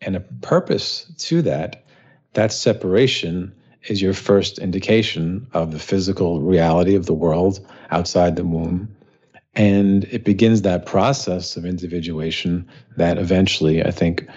[0.00, 1.84] and a purpose to that.
[2.34, 3.54] That separation
[3.88, 8.94] is your first indication of the physical reality of the world outside the womb.
[9.54, 14.28] And it begins that process of individuation that eventually, I think,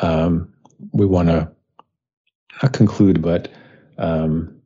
[0.00, 0.52] um,
[0.92, 1.50] we want to
[2.62, 3.48] not conclude, but
[3.98, 4.60] um,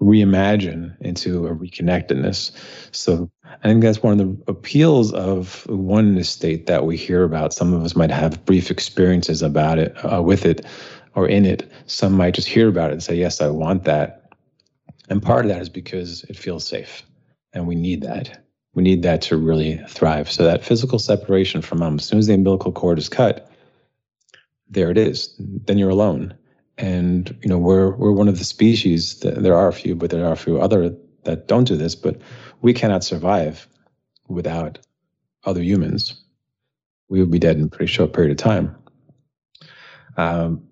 [0.00, 2.52] reimagine into a reconnectedness.
[2.92, 7.54] So I think that's one of the appeals of oneness state that we hear about.
[7.54, 10.64] Some of us might have brief experiences about it, uh, with it,
[11.16, 11.68] or in it.
[11.86, 14.30] Some might just hear about it and say, "Yes, I want that."
[15.08, 17.02] And part of that is because it feels safe,
[17.52, 18.44] and we need that.
[18.74, 20.30] We need that to really thrive.
[20.30, 23.50] So that physical separation from mom, as soon as the umbilical cord is cut,
[24.68, 25.34] there it is.
[25.38, 26.34] Then you're alone.
[26.78, 29.20] And you know we're we're one of the species.
[29.20, 31.94] That, there are a few, but there are a few other that don't do this.
[31.94, 32.20] But
[32.60, 33.66] we cannot survive
[34.28, 34.78] without
[35.44, 36.22] other humans.
[37.08, 38.76] We would be dead in a pretty short period of time.
[40.18, 40.66] Um,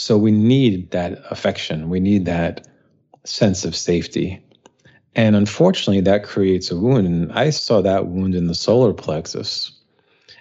[0.00, 1.90] so we need that affection.
[1.90, 2.66] We need that
[3.24, 4.42] sense of safety.
[5.14, 7.06] And unfortunately, that creates a wound.
[7.06, 9.72] And I saw that wound in the solar plexus.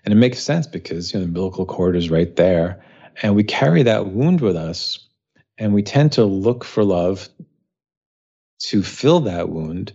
[0.06, 2.82] And it makes sense because you know, the umbilical cord is right there.
[3.22, 5.06] And we carry that wound with us.
[5.58, 7.28] And we tend to look for love
[8.60, 9.92] to fill that wound.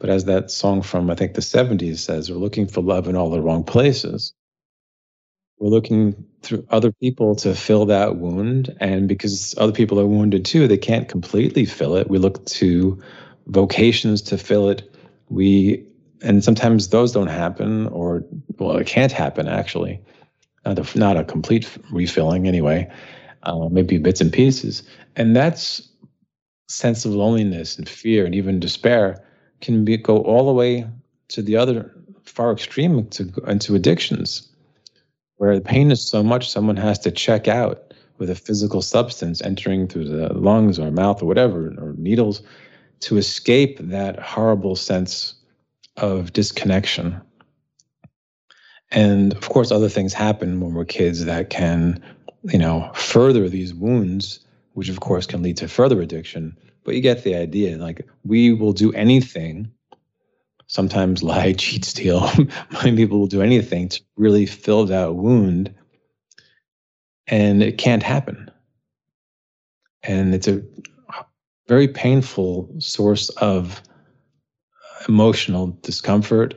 [0.00, 3.14] But as that song from, I think, the 70s says, we're looking for love in
[3.14, 4.34] all the wrong places.
[5.58, 8.74] We're looking through other people to fill that wound.
[8.80, 12.10] And because other people are wounded too, they can't completely fill it.
[12.10, 13.00] We look to
[13.46, 14.94] vocations to fill it.
[15.28, 15.86] We,
[16.22, 18.24] and sometimes those don't happen, or,
[18.58, 20.00] well, it can't happen actually.
[20.64, 22.90] Not a, not a complete refilling anyway,
[23.42, 24.82] uh, maybe bits and pieces.
[25.14, 25.88] And that's
[26.68, 29.22] sense of loneliness and fear and even despair
[29.60, 30.86] can be, go all the way
[31.28, 34.48] to the other far extreme to, into addictions
[35.36, 39.42] where the pain is so much someone has to check out with a physical substance
[39.42, 42.42] entering through the lungs or mouth or whatever, or needles,
[43.00, 45.34] to escape that horrible sense
[45.96, 47.20] of disconnection.
[48.90, 52.00] And of course, other things happen when we're kids that can,
[52.44, 54.40] you know, further these wounds,
[54.74, 56.56] which of course can lead to further addiction.
[56.84, 57.76] But you get the idea.
[57.78, 59.72] Like, we will do anything
[60.74, 62.28] sometimes lie, cheat, steal.
[62.72, 65.72] Many people will do anything to really fill that wound,
[67.28, 68.50] and it can't happen.
[70.02, 70.62] And it's a
[71.68, 73.80] very painful source of
[75.08, 76.54] emotional discomfort.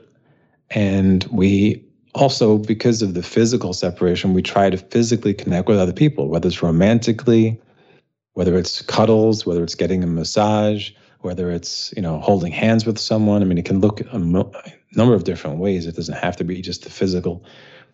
[0.72, 5.94] And we also, because of the physical separation, we try to physically connect with other
[5.94, 7.62] people, whether it's romantically,
[8.34, 12.98] whether it's cuddles, whether it's getting a massage, whether it's you know holding hands with
[12.98, 13.42] someone.
[13.42, 15.86] I mean, it can look a, number of different ways.
[15.86, 17.46] It doesn't have to be just a physical,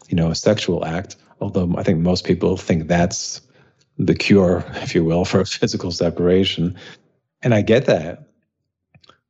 [0.07, 1.15] you know, a sexual act.
[1.41, 3.41] Although I think most people think that's
[3.97, 6.75] the cure, if you will, for physical separation,
[7.41, 8.27] and I get that.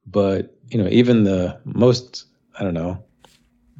[0.05, 2.25] But you know, even the most
[2.59, 3.03] I don't know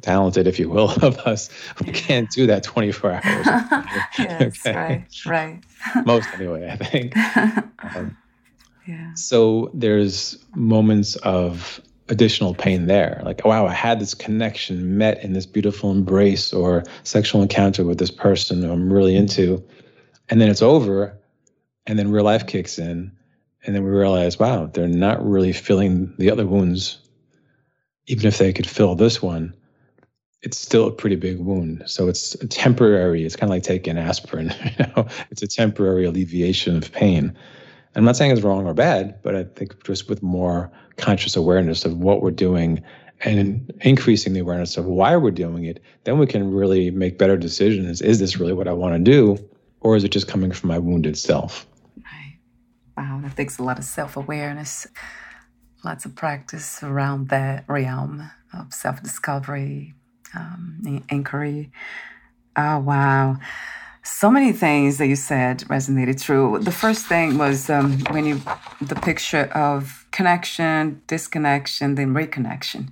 [0.00, 1.50] talented, if you will, of us
[1.84, 3.46] we can't do that 24 hours.
[4.18, 4.76] yes, okay?
[4.76, 6.04] right, right.
[6.04, 7.16] Most anyway, I think.
[7.96, 8.16] Um,
[9.14, 13.22] so there's moments of additional pain there.
[13.24, 17.98] Like, wow, I had this connection met in this beautiful embrace or sexual encounter with
[17.98, 19.64] this person I'm really into.
[20.28, 21.18] And then it's over.
[21.86, 23.12] And then real life kicks in.
[23.64, 26.98] And then we realize, wow, they're not really filling the other wounds.
[28.06, 29.54] Even if they could fill this one,
[30.42, 31.84] it's still a pretty big wound.
[31.86, 33.24] So it's temporary.
[33.24, 34.52] It's kind of like taking aspirin.
[34.78, 37.34] You know, it's a temporary alleviation of pain.
[37.96, 41.84] I'm not saying it's wrong or bad, but I think just with more conscious awareness
[41.84, 42.82] of what we're doing
[43.20, 47.36] and increasing the awareness of why we're doing it, then we can really make better
[47.36, 48.02] decisions.
[48.02, 49.38] Is this really what I want to do?
[49.80, 51.66] Or is it just coming from my wounded self?
[51.96, 52.38] Right.
[52.96, 54.86] Wow, that takes a lot of self awareness,
[55.84, 59.94] lots of practice around that realm of self discovery,
[60.34, 61.70] um, inquiry.
[62.56, 63.36] Oh, wow
[64.04, 66.58] so many things that you said resonated true.
[66.60, 68.40] The first thing was um, when you
[68.80, 72.90] the picture of connection, disconnection, then reconnection.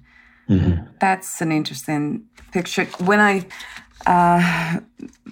[0.48, 0.84] Mm-hmm.
[1.00, 2.86] That's an interesting picture.
[2.98, 3.46] When I,
[4.06, 4.80] uh,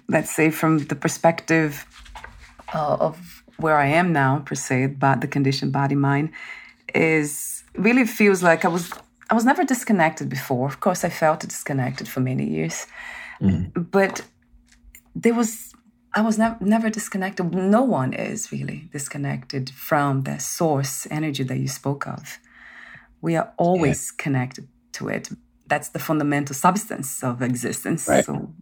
[0.08, 1.86] let's say, from the perspective
[2.74, 6.30] uh, of where I am now, per se, but the conditioned body mind,
[6.94, 8.92] is really feels like I was
[9.30, 10.66] I was never disconnected before.
[10.66, 12.86] Of course, I felt disconnected for many years,
[13.40, 13.82] mm-hmm.
[13.82, 14.22] but
[15.14, 15.69] there was
[16.12, 17.54] I was never never disconnected.
[17.54, 22.38] No one is really disconnected from the source energy that you spoke of.
[23.20, 24.22] We are always yeah.
[24.24, 25.28] connected to it.
[25.66, 28.08] That's the fundamental substance of existence.
[28.08, 28.24] Right.
[28.24, 28.52] So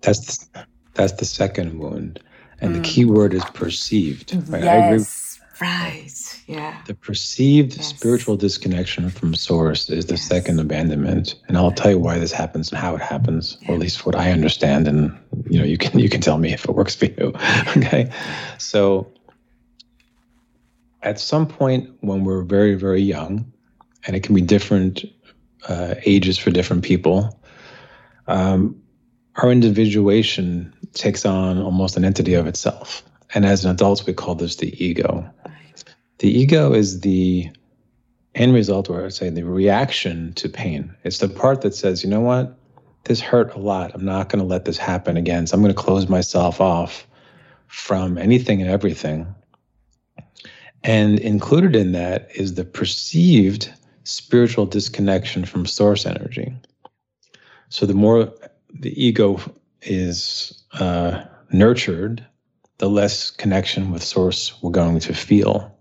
[0.00, 2.20] that's the, that's the second wound,
[2.60, 2.76] and mm.
[2.76, 4.34] the key word is perceived.
[4.48, 4.62] Right?
[4.62, 5.21] Yes,
[5.62, 6.42] Right.
[6.48, 6.76] Yeah.
[6.86, 7.86] The perceived yes.
[7.86, 10.24] spiritual disconnection from source is the yes.
[10.24, 11.36] second abandonment.
[11.46, 13.70] And I'll tell you why this happens and how it happens, yeah.
[13.70, 14.88] or at least what I understand.
[14.88, 15.16] And
[15.48, 17.32] you know, you can you can tell me if it works for you.
[17.76, 18.10] okay.
[18.58, 19.12] So
[21.00, 23.52] at some point when we're very, very young,
[24.04, 25.04] and it can be different
[25.68, 27.38] uh, ages for different people,
[28.26, 28.82] um,
[29.36, 33.04] our individuation takes on almost an entity of itself.
[33.32, 35.32] And as an adult, we call this the ego.
[36.22, 37.50] The ego is the
[38.36, 40.94] end result, or I'd say the reaction to pain.
[41.02, 42.56] It's the part that says, you know what?
[43.02, 43.92] This hurt a lot.
[43.92, 45.48] I'm not going to let this happen again.
[45.48, 47.08] So I'm going to close myself off
[47.66, 49.34] from anything and everything.
[50.84, 53.72] And included in that is the perceived
[54.04, 56.54] spiritual disconnection from source energy.
[57.68, 58.32] So the more
[58.72, 59.40] the ego
[59.80, 62.24] is uh, nurtured,
[62.78, 65.71] the less connection with source we're going to feel.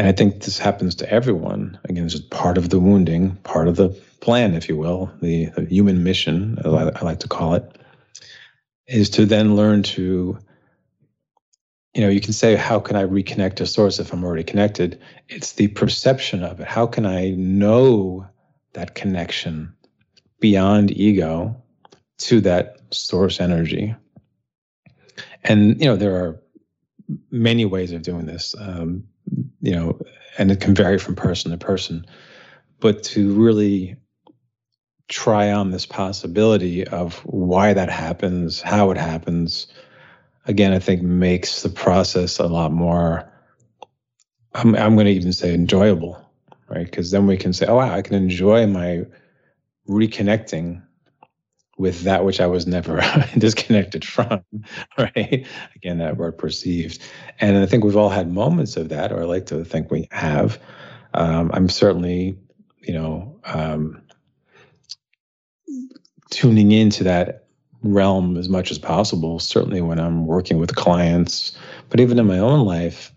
[0.00, 1.78] And I think this happens to everyone.
[1.84, 3.90] Again, it's just part of the wounding, part of the
[4.20, 7.76] plan, if you will, the, the human mission, as I, I like to call it,
[8.86, 10.38] is to then learn to
[11.92, 14.98] you know, you can say, how can I reconnect to source if I'm already connected?
[15.28, 16.66] It's the perception of it.
[16.66, 18.26] How can I know
[18.72, 19.74] that connection
[20.40, 21.62] beyond ego
[22.20, 23.94] to that source energy?
[25.44, 26.40] And, you know, there are
[27.30, 29.04] many ways of doing this, um,
[29.60, 30.00] you know,
[30.38, 32.06] and it can vary from person to person.
[32.80, 33.96] But to really
[35.08, 39.66] try on this possibility of why that happens, how it happens,
[40.46, 43.30] again, I think makes the process a lot more,
[44.54, 46.20] I'm, I'm going to even say enjoyable,
[46.68, 46.84] right?
[46.84, 49.04] Because then we can say, oh, wow, I can enjoy my
[49.88, 50.82] reconnecting
[51.80, 53.00] with that which I was never
[53.38, 54.44] disconnected from,
[54.98, 55.46] right?
[55.74, 57.02] Again, that word perceived.
[57.40, 60.06] And I think we've all had moments of that, or I like to think we
[60.10, 60.60] have.
[61.14, 62.38] Um, I'm certainly,
[62.82, 64.02] you know, um,
[66.28, 67.46] tuning into that
[67.82, 71.56] realm as much as possible, certainly when I'm working with clients,
[71.88, 73.10] but even in my own life,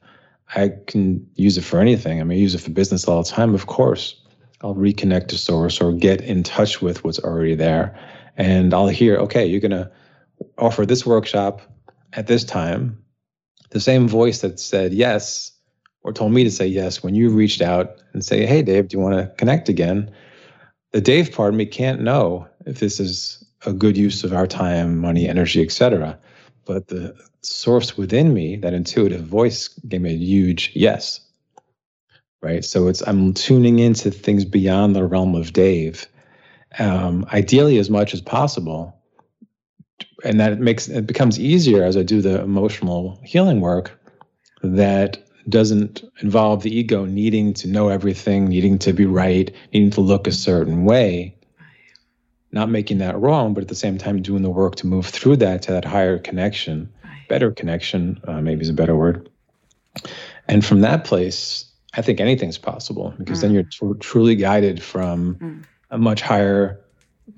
[0.56, 2.22] I can use it for anything.
[2.22, 4.22] I mean, I use it for business all the time, of course.
[4.62, 8.00] I'll reconnect to source or get in touch with what's already there.
[8.38, 9.92] And I'll hear, okay, you're going to
[10.58, 11.62] offer this workshop
[12.14, 12.98] at this time.
[13.70, 15.52] The same voice that said yes
[16.04, 18.98] or told me to say yes when you reached out and say, hey, Dave, do
[18.98, 20.12] you want to connect again?
[20.92, 24.48] The Dave part of me can't know if this is a good use of our
[24.48, 26.18] time, money, energy, etc.
[26.66, 31.22] But the source within me, that intuitive voice, gave me a huge yes.
[32.42, 32.66] Right.
[32.66, 36.06] So it's I'm tuning into things beyond the realm of Dave,
[36.80, 38.96] um, ideally as much as possible,
[40.24, 44.00] and that it makes it becomes easier as I do the emotional healing work.
[44.62, 50.02] That doesn't involve the ego needing to know everything, needing to be right, needing to
[50.02, 51.36] look a certain way
[52.54, 55.38] not making that wrong, but at the same time doing the work to move through
[55.38, 56.94] that to that higher connection,
[57.28, 59.28] better connection, uh, maybe is a better word.
[60.48, 61.66] And from that place,
[61.96, 63.42] I think anything's possible because mm.
[63.42, 65.64] then you're tr- truly guided from mm.
[65.94, 66.82] A much higher,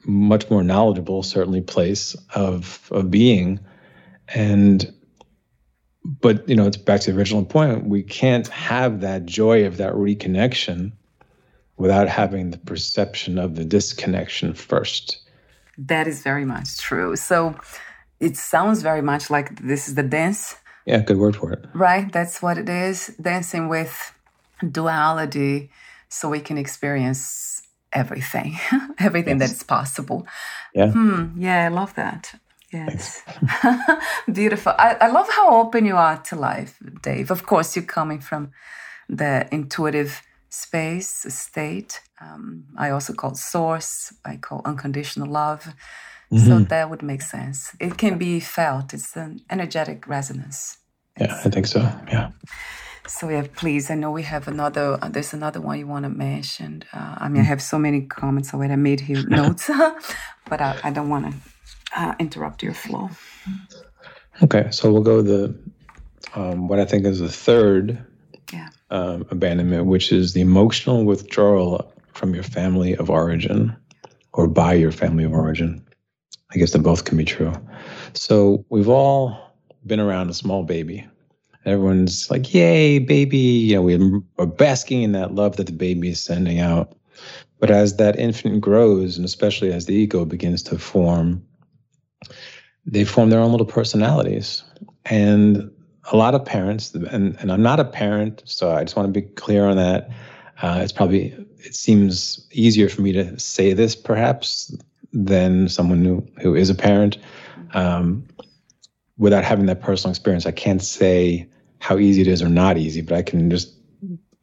[0.06, 3.60] much more knowledgeable, certainly place of of being,
[4.30, 4.92] and
[6.04, 7.86] but you know it's back to the original point.
[7.86, 10.94] We can't have that joy of that reconnection
[11.78, 15.20] without having the perception of the disconnection first.
[15.78, 17.18] That is very much true.
[17.18, 17.56] So
[18.22, 20.56] it sounds very much like this is the dance.
[20.86, 21.66] Yeah, good word for it.
[21.74, 22.10] Right?
[22.14, 23.08] That's what it is.
[23.22, 24.14] Dancing with
[24.72, 25.72] duality
[26.08, 27.55] so we can experience
[27.96, 28.60] everything,
[29.00, 29.50] everything yes.
[29.50, 30.28] that is possible.
[30.74, 30.92] Yeah.
[30.92, 32.36] Hmm, yeah, I love that.
[32.72, 33.24] Yes.
[34.32, 34.74] Beautiful.
[34.78, 37.32] I, I love how open you are to life, Dave.
[37.32, 38.52] Of course, you're coming from
[39.08, 42.02] the intuitive space, state.
[42.22, 45.74] Um, I also call source, I call unconditional love.
[46.32, 46.48] Mm-hmm.
[46.48, 47.76] So that would make sense.
[47.80, 50.78] It can be felt, it's an energetic resonance.
[51.20, 51.80] Yeah, I think so.
[52.08, 52.32] Yeah.
[53.08, 53.92] So yeah, please.
[53.92, 54.98] I know we have another.
[55.02, 56.84] Uh, there's another one you want to mention.
[56.94, 58.74] Uh, I mean, I have so many comments already.
[58.74, 59.70] I made here notes,
[60.50, 61.38] but I, I don't want to
[61.96, 63.10] uh, interrupt your flow.
[64.44, 65.56] Okay, so we'll go the
[66.34, 68.04] um, what I think is the third
[68.52, 68.70] yeah.
[68.90, 73.76] um, abandonment, which is the emotional withdrawal from your family of origin
[74.34, 75.86] or by your family of origin.
[76.54, 77.54] I guess that both can be true.
[78.14, 81.08] So we've all been around a small baby.
[81.66, 83.38] Everyone's like, yay, baby.
[83.38, 86.96] You know, we are basking in that love that the baby is sending out.
[87.60, 91.44] But as that infant grows, and especially as the ego begins to form,
[92.86, 94.64] they form their own little personalities.
[95.06, 95.72] And
[96.12, 99.22] a lot of parents, and, and I'm not a parent, so I just want to
[99.22, 100.10] be clear on that.
[100.62, 104.76] Uh, it's probably, it seems easier for me to say this perhaps
[105.14, 107.18] than someone who, who is a parent.
[107.74, 108.28] Um,
[109.18, 111.48] without having that personal experience, I can't say
[111.80, 113.76] how easy it is or not easy, but I can just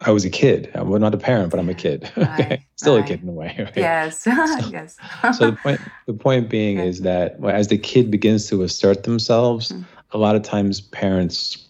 [0.04, 0.70] I was a kid.
[0.74, 2.10] I'm not a parent, but I'm a kid.
[2.16, 3.04] Right, okay, still right.
[3.04, 3.54] a kid in a way.
[3.58, 3.76] Right?
[3.76, 4.30] Yes, so,
[4.70, 4.96] yes.
[5.36, 9.72] so the point, the point being is that as the kid begins to assert themselves,
[9.72, 9.82] mm-hmm.
[10.12, 11.68] a lot of times parents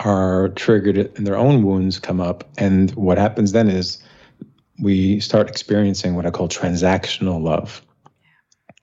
[0.00, 3.98] are triggered and their own wounds come up, and what happens then is
[4.80, 7.82] we start experiencing what I call transactional love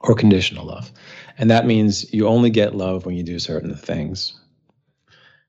[0.02, 0.92] or conditional love,
[1.38, 4.40] and that means you only get love when you do certain things.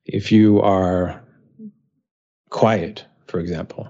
[0.04, 1.22] If you are
[2.50, 3.88] quiet for example.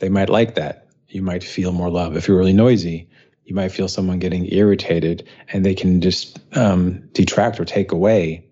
[0.00, 0.88] They might like that.
[1.08, 2.16] You might feel more love.
[2.16, 3.10] If you're really noisy,
[3.44, 8.48] you might feel someone getting irritated and they can just um, detract or take away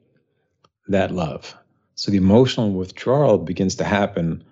[0.88, 1.56] that love.
[1.94, 4.44] So the emotional withdrawal begins to happen.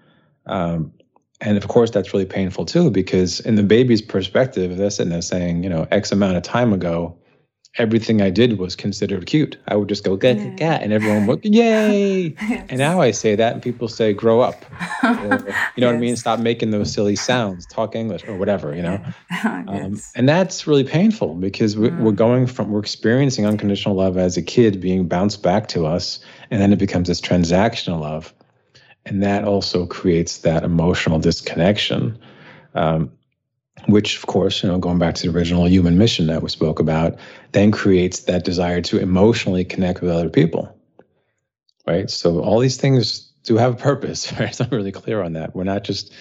[0.47, 0.95] Um,
[1.43, 5.21] and of course, that's really painful too, because in the baby's perspective, they're sitting there
[5.21, 7.19] saying, you know, X amount of time ago,
[7.79, 9.57] everything I did was considered cute.
[9.69, 10.55] I would just go get yeah.
[10.57, 12.35] cat, and everyone would yay.
[12.41, 12.67] yes.
[12.69, 14.65] And now I say that, and people say grow up,
[15.03, 15.75] or, you know yes.
[15.77, 16.17] what I mean.
[16.17, 17.67] Stop making those silly sounds.
[17.67, 19.03] Talk English or whatever, you know.
[19.45, 22.01] um, and that's really painful because we, mm.
[22.01, 26.21] we're going from we're experiencing unconditional love as a kid being bounced back to us,
[26.51, 28.35] and then it becomes this transactional love,
[29.07, 32.19] and that also creates that emotional disconnection.
[32.75, 33.11] Um,
[33.87, 36.79] which of course you know going back to the original human mission that we spoke
[36.79, 37.19] about
[37.53, 40.77] then creates that desire to emotionally connect with other people
[41.87, 42.11] right?
[42.11, 44.55] So all these things do have a purpose right?
[44.55, 45.55] So i'm really clear on that.
[45.55, 46.13] We're not just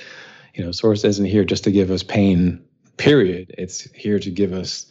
[0.53, 2.63] you know source isn't here just to give us pain
[2.97, 3.53] period.
[3.57, 4.85] It's here to give us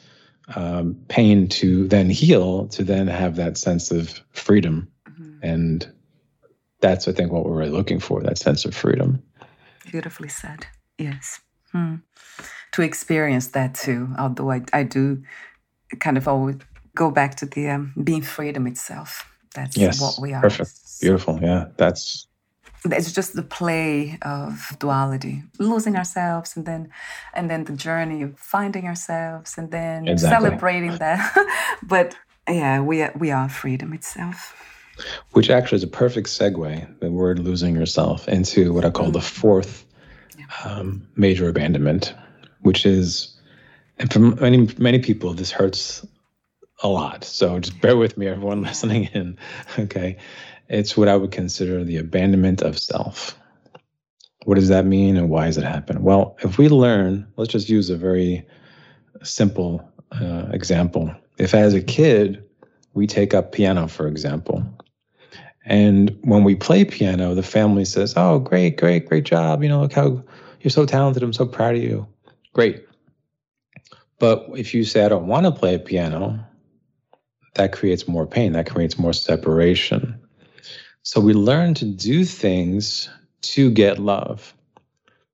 [0.57, 4.89] um, pain to then heal to then have that sense of freedom.
[5.09, 5.39] Mm-hmm.
[5.43, 5.93] and
[6.81, 9.23] that's i think what we're really looking for that sense of freedom.
[9.85, 10.67] Beautifully said.
[10.99, 11.41] Yes.
[11.73, 11.97] Hmm
[12.73, 14.09] to experience that too.
[14.19, 15.23] Although I, I do
[15.99, 16.57] kind of always
[16.95, 19.27] go back to the um, being freedom itself.
[19.55, 20.41] That's yes, what we are.
[20.41, 20.71] Perfect.
[21.01, 21.39] Beautiful.
[21.43, 21.67] Yeah.
[21.77, 22.27] That's
[22.85, 26.91] it's just the play of duality losing ourselves and then
[27.35, 30.49] and then the journey of finding ourselves and then exactly.
[30.49, 32.17] celebrating that but
[32.49, 34.57] yeah we are, we are freedom itself
[35.33, 39.13] which actually is a perfect segue the word losing yourself into what i call mm-hmm.
[39.13, 39.85] the fourth
[40.39, 40.47] yeah.
[40.65, 42.15] um, major abandonment
[42.63, 43.37] which is,
[43.99, 46.07] and for many many people, this hurts
[46.83, 47.25] a lot.
[47.25, 49.39] So just bear with me, everyone listening in.
[49.79, 50.17] Okay,
[50.69, 53.37] it's what I would consider the abandonment of self.
[54.45, 56.03] What does that mean, and why does it happen?
[56.03, 58.47] Well, if we learn, let's just use a very
[59.23, 61.15] simple uh, example.
[61.37, 62.43] If as a kid
[62.95, 64.65] we take up piano, for example,
[65.67, 69.63] and when we play piano, the family says, "Oh, great, great, great job!
[69.63, 70.25] You know, look how
[70.63, 71.23] you're so talented.
[71.23, 72.07] I'm so proud of you."
[72.53, 72.87] Great.
[74.19, 76.45] But if you say, I don't want to play a piano,
[77.55, 80.21] that creates more pain, that creates more separation.
[81.03, 83.09] So we learn to do things
[83.43, 84.55] to get love.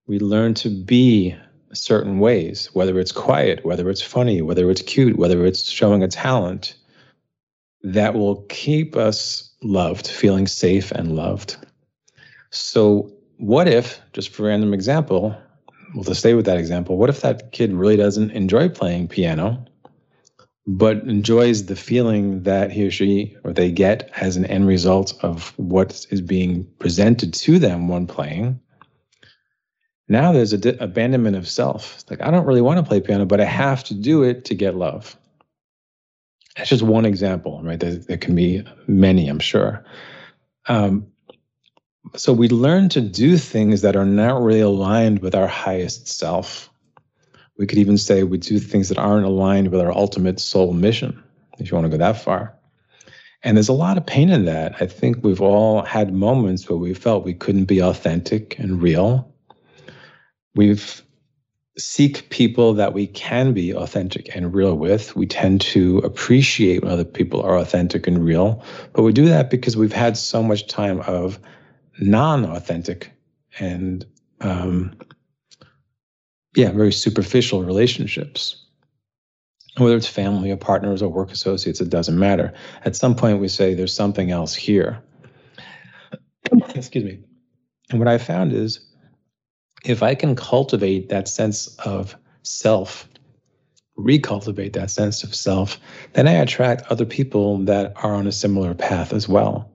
[0.07, 1.35] We learn to be
[1.73, 6.09] certain ways, whether it's quiet, whether it's funny, whether it's cute, whether it's showing a
[6.09, 6.77] talent
[7.83, 11.57] that will keep us loved, feeling safe and loved.
[12.51, 15.37] So, what if, just for random example,
[15.95, 19.64] well, to stay with that example, what if that kid really doesn't enjoy playing piano,
[20.66, 25.14] but enjoys the feeling that he or she or they get as an end result
[25.22, 28.61] of what is being presented to them when playing?
[30.09, 31.95] Now there's a di- abandonment of self.
[31.95, 34.47] It's like, I don't really want to play piano, but I have to do it
[34.47, 35.16] to get love.
[36.57, 37.78] That's just one example, right?
[37.78, 39.84] There, there can be many, I'm sure.
[40.68, 41.09] Um,
[42.15, 46.71] so we learn to do things that are not really aligned with our highest self.
[47.59, 51.23] We could even say we do things that aren't aligned with our ultimate soul mission,
[51.59, 52.55] if you want to go that far.
[53.43, 54.77] And there's a lot of pain in that.
[54.81, 59.33] I think we've all had moments where we felt we couldn't be authentic and real.
[60.55, 61.03] We've
[61.79, 65.15] seek people that we can be authentic and real with.
[65.15, 69.51] We tend to appreciate when other people are authentic and real, but we do that
[69.51, 71.39] because we've had so much time of
[72.01, 73.13] non-authentic
[73.59, 74.05] and
[74.41, 74.95] um,
[76.55, 78.63] yeah, very superficial relationships.
[79.77, 82.53] Whether it's family or partners or work associates, it doesn't matter.
[82.85, 85.03] At some point, we say there's something else here.
[86.75, 87.19] Excuse me.
[87.91, 88.81] And what I found is
[89.85, 93.07] if I can cultivate that sense of self,
[93.99, 95.79] recultivate that sense of self,
[96.15, 99.71] then I attract other people that are on a similar path as well.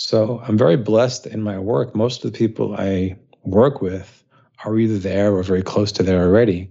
[0.00, 1.96] So I'm very blessed in my work.
[1.96, 4.22] Most of the people I work with
[4.64, 6.70] are either there or very close to there already.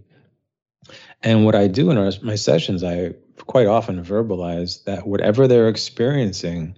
[1.23, 5.67] And what I do in our, my sessions, I quite often verbalize that whatever they're
[5.67, 6.77] experiencing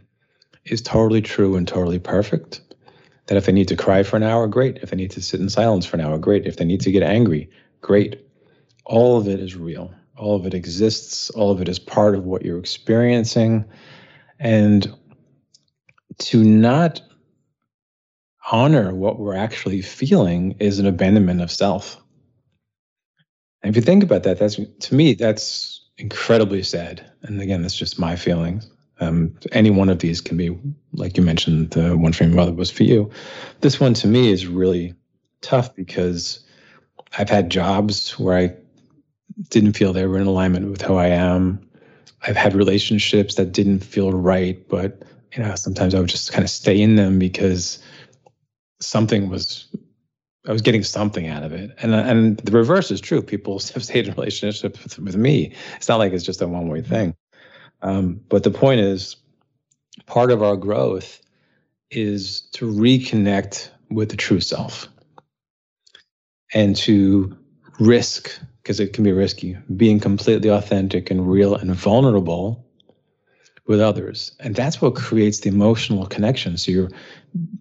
[0.66, 2.62] is totally true and totally perfect.
[3.28, 4.78] That if they need to cry for an hour, great.
[4.78, 6.48] If they need to sit in silence for an hour, great.
[6.48, 7.48] If they need to get angry,
[7.82, 8.26] great.
[8.86, 9.94] All of it is real.
[10.18, 11.30] All of it exists.
[11.30, 13.66] All of it is part of what you're experiencing.
[14.40, 14.92] And
[16.20, 17.02] to not
[18.52, 21.98] honor what we're actually feeling is an abandonment of self.
[23.62, 27.10] And if you think about that, that's to me, that's incredibly sad.
[27.24, 28.70] And again, that's just my feelings.
[29.02, 30.58] Um, any one of these can be,
[30.94, 33.10] like you mentioned, the one for your mother was for you.
[33.62, 34.94] This one to me is really
[35.42, 36.46] tough because
[37.18, 38.56] I've had jobs where I
[39.50, 41.62] didn't feel they were in alignment with who I am.
[42.28, 45.04] I've had relationships that didn't feel right, but
[45.34, 47.80] you know, sometimes I would just kind of stay in them because
[48.80, 49.68] something was
[50.48, 51.72] I was getting something out of it.
[51.82, 53.22] And and the reverse is true.
[53.22, 55.54] People have stayed in relationships with, with me.
[55.76, 57.16] It's not like it's just a one way thing.
[57.82, 59.16] Um, but the point is,
[60.06, 61.22] part of our growth
[61.92, 64.88] is to reconnect with the true self
[66.54, 67.38] and to
[67.80, 72.69] risk, because it can be risky, being completely authentic and real and vulnerable
[73.70, 74.32] with others.
[74.40, 76.58] And that's what creates the emotional connection.
[76.58, 76.90] So you're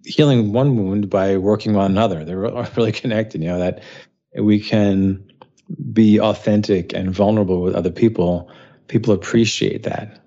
[0.07, 2.25] healing one wound by working on another.
[2.25, 2.39] They're
[2.77, 3.83] really connected, you know, that
[4.35, 5.31] we can
[5.93, 8.51] be authentic and vulnerable with other people.
[8.87, 10.19] People appreciate that.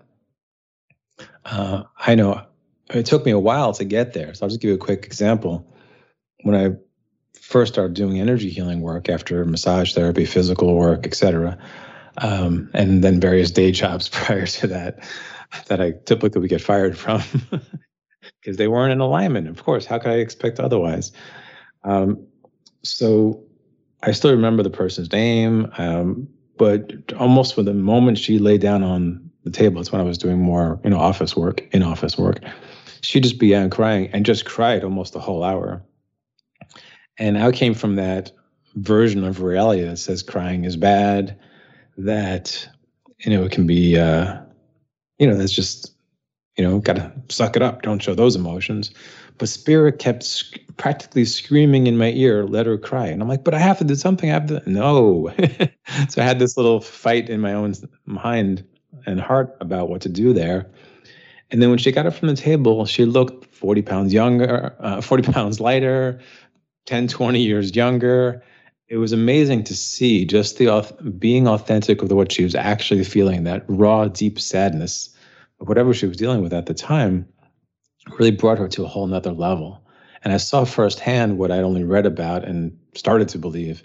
[1.46, 2.46] Uh, I know
[2.94, 4.36] it took me a while to get there.
[4.36, 5.68] So I'll just give you a quick example.
[6.44, 6.76] When I
[7.40, 11.58] first started doing energy healing work after massage therapy, physical work, etc.,
[12.18, 15.00] um, and then various day jobs prior to that,
[15.68, 17.22] that I typically would get fired from
[18.42, 19.48] because they weren't in alignment.
[19.48, 21.12] Of course, how could I expect otherwise?
[21.84, 22.26] Um,
[22.84, 23.44] so
[24.04, 26.28] I still remember the person's name, um,
[26.58, 30.18] but almost from the moment she lay down on the table, it's when I was
[30.18, 32.40] doing more, you know, office work, in office work.
[33.02, 35.82] She just began crying and just cried almost the whole hour.
[37.18, 38.32] And I came from that
[38.76, 41.38] version of reality that says crying is bad,
[41.98, 42.68] that
[43.20, 44.38] you know it can be uh,
[45.22, 45.94] you know, that's just,
[46.58, 47.84] you know, got to suck it up.
[47.84, 48.92] Don't show those emotions.
[49.38, 53.06] But spirit kept sc- practically screaming in my ear, let her cry.
[53.06, 54.32] And I'm like, but I have to do something.
[54.32, 55.32] I have to, no.
[56.10, 58.68] so I had this little fight in my own mind
[59.06, 60.68] and heart about what to do there.
[61.52, 65.02] And then when she got up from the table, she looked 40 pounds younger, uh,
[65.02, 66.20] 40 pounds lighter,
[66.88, 68.42] 10, 20 years younger
[68.92, 73.46] it was amazing to see just the being authentic with what she was actually feeling
[73.46, 75.16] that raw deep sadness
[75.62, 77.26] of whatever she was dealing with at the time
[78.20, 79.82] really brought her to a whole nother level.
[80.26, 83.82] And i saw firsthand what i'd only read about and started to believe.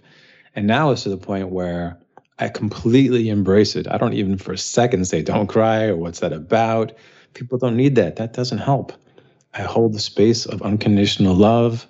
[0.57, 2.01] And now it's to the point where
[2.41, 3.87] i completely embrace it.
[3.89, 6.93] I don't even for a second say don't cry or what's that about?
[7.33, 8.17] People don't need that.
[8.17, 8.93] That doesn't help.
[9.55, 11.87] I hold the space of unconditional love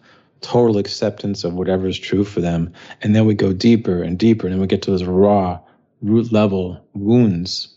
[0.47, 2.73] total acceptance of whatever is true for them.
[3.03, 5.59] And then we go deeper and deeper, and then we get to those raw,
[6.03, 7.75] root level wounds.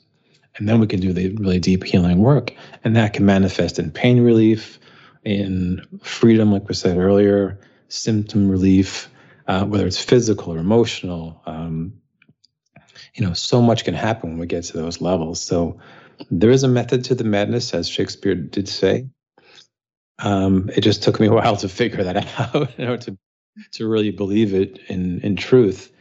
[0.55, 2.53] And then we can do the really deep healing work.
[2.83, 4.77] And that can manifest in pain relief,
[5.23, 9.09] in freedom, like we said earlier, symptom relief,
[9.47, 11.41] uh, whether it's physical or emotional.
[11.45, 11.93] Um,
[13.15, 15.41] you know, so much can happen when we get to those levels.
[15.41, 15.79] So
[16.29, 19.07] there is a method to the madness, as Shakespeare did say.
[20.19, 23.17] Um, it just took me a while to figure that out, you know, to
[23.71, 25.91] to really believe it in in truth.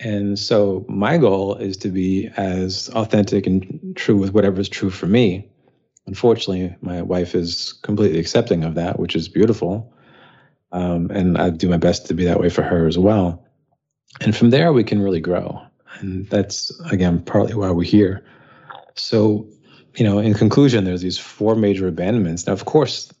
[0.00, 4.90] And so my goal is to be as authentic and true with whatever is true
[4.90, 5.46] for me.
[6.06, 9.92] Unfortunately, my wife is completely accepting of that, which is beautiful.
[10.72, 13.44] Um, and I do my best to be that way for her as well.
[14.20, 15.60] And from there, we can really grow.
[15.98, 18.24] And that's, again, partly why we're here.
[18.94, 19.46] So,
[19.96, 22.46] you know, in conclusion, there's these four major abandonments.
[22.46, 23.12] Now, of course,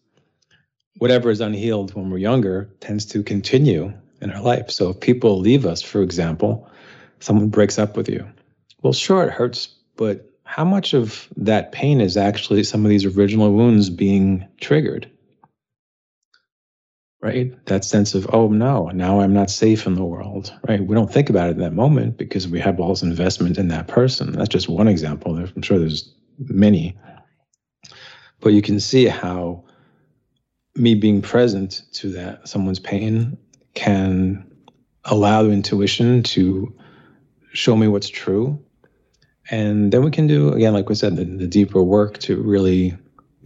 [1.00, 3.90] whatever is unhealed when we're younger tends to continue
[4.20, 4.70] in our life.
[4.70, 6.68] So if people leave us, for example,
[7.20, 8.28] someone breaks up with you,
[8.82, 13.06] well, sure, it hurts, but how much of that pain is actually some of these
[13.06, 15.10] original wounds being triggered?
[17.22, 17.64] Right?
[17.64, 20.84] That sense of, oh no, now I'm not safe in the world, right?
[20.84, 23.68] We don't think about it in that moment because we have all this investment in
[23.68, 24.32] that person.
[24.32, 25.34] That's just one example.
[25.36, 26.98] I'm sure there's many.
[28.40, 29.64] But you can see how
[30.80, 33.36] me being present to that someone's pain
[33.74, 34.44] can
[35.04, 36.74] allow the intuition to
[37.52, 38.58] show me what's true
[39.50, 42.96] and then we can do again like we said the, the deeper work to really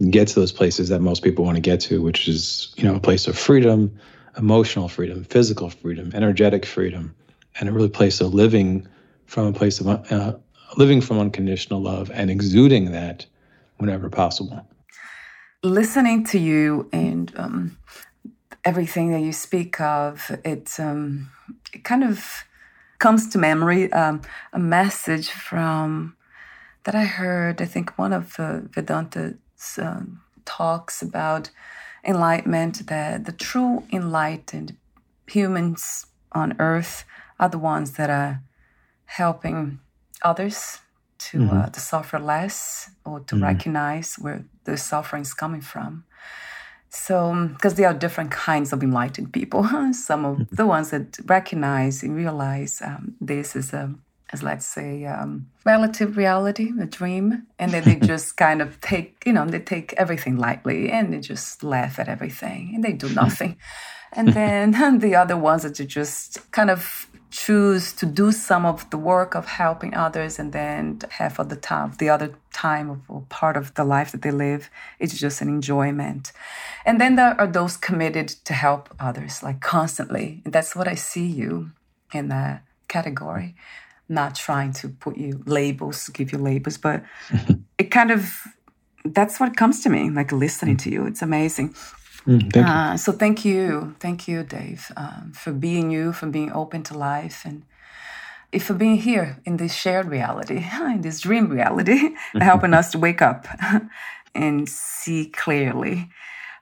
[0.09, 2.95] get to those places that most people want to get to, which is, you know,
[2.95, 3.97] a place of freedom,
[4.37, 7.15] emotional freedom, physical freedom, energetic freedom,
[7.59, 8.87] and a really place of living
[9.25, 10.33] from a place of uh,
[10.77, 13.25] living from unconditional love and exuding that
[13.77, 14.67] whenever possible.
[15.65, 17.77] Listening to you and um,
[18.63, 21.31] everything that you speak of, it, um,
[21.73, 22.43] it kind of
[22.99, 24.21] comes to memory um,
[24.53, 26.15] a message from
[26.83, 27.63] that I heard.
[27.63, 30.01] I think one of uh, Vedanta's uh,
[30.45, 31.49] talks about
[32.03, 34.77] enlightenment that the true enlightened
[35.25, 37.05] humans on earth
[37.39, 38.43] are the ones that are
[39.05, 39.79] helping
[40.21, 40.77] others
[41.17, 41.57] to mm-hmm.
[41.57, 43.45] uh, to suffer less or to mm-hmm.
[43.45, 46.03] recognize where the suffering is coming from.
[46.89, 49.63] So, because there are different kinds of enlightened people.
[49.93, 50.55] Some of mm-hmm.
[50.55, 53.93] the ones that recognize and realize um, this is a
[54.33, 59.21] as let's say um, relative reality, a dream, and then they just kind of take,
[59.25, 63.09] you know, they take everything lightly and they just laugh at everything and they do
[63.23, 63.57] nothing.
[64.13, 67.07] and then the other ones that you just kind of
[67.43, 71.55] choose to do some of the work of helping others and then half of the
[71.71, 74.69] time the other time of part of the life that they live
[74.99, 76.31] it's just an enjoyment
[76.85, 80.95] and then there are those committed to help others like constantly and that's what i
[80.95, 81.71] see you
[82.13, 83.53] in that category
[84.07, 87.03] not trying to put you labels, give you labels, but
[87.77, 88.47] it kind of
[89.03, 91.05] that's what comes to me, like listening to you.
[91.05, 91.75] It's amazing.
[92.27, 96.51] Mm, thank uh, so thank you, thank you, Dave, um, for being you, for being
[96.51, 97.63] open to life, and
[98.61, 103.21] for being here in this shared reality, in this dream reality, helping us to wake
[103.21, 103.47] up
[104.35, 106.09] and see clearly.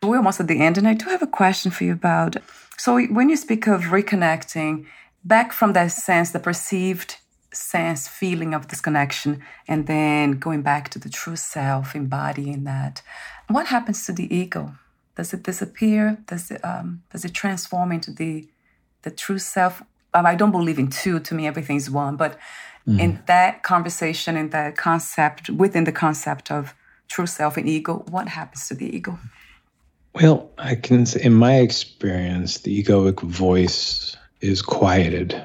[0.01, 2.35] We're almost at the end, and I do have a question for you about.
[2.77, 4.85] So when you speak of reconnecting
[5.23, 7.17] back from that sense, the perceived
[7.53, 13.01] sense, feeling of disconnection, and then going back to the true self, embodying that.
[13.47, 14.75] What happens to the ego?
[15.15, 16.17] Does it disappear?
[16.27, 18.47] Does it um, does it transform into the
[19.03, 19.83] the true self?
[20.13, 21.19] Um, I don't believe in two.
[21.19, 22.15] To me, everything is one.
[22.15, 22.37] But
[22.87, 22.99] mm.
[22.99, 26.73] in that conversation, in that concept, within the concept of
[27.07, 29.19] true self and ego, what happens to the ego?
[30.15, 35.41] Well, I can say, in my experience, the egoic voice is quieted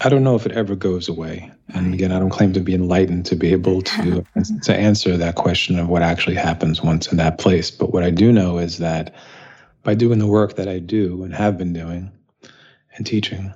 [0.00, 1.50] I don't know if it ever goes away.
[1.74, 4.24] And again, I don't claim to be enlightened to be able to
[4.62, 7.70] to answer that question of what actually happens once in that place.
[7.70, 9.14] But what I do know is that
[9.82, 12.10] by doing the work that I do and have been doing
[12.96, 13.52] and teaching,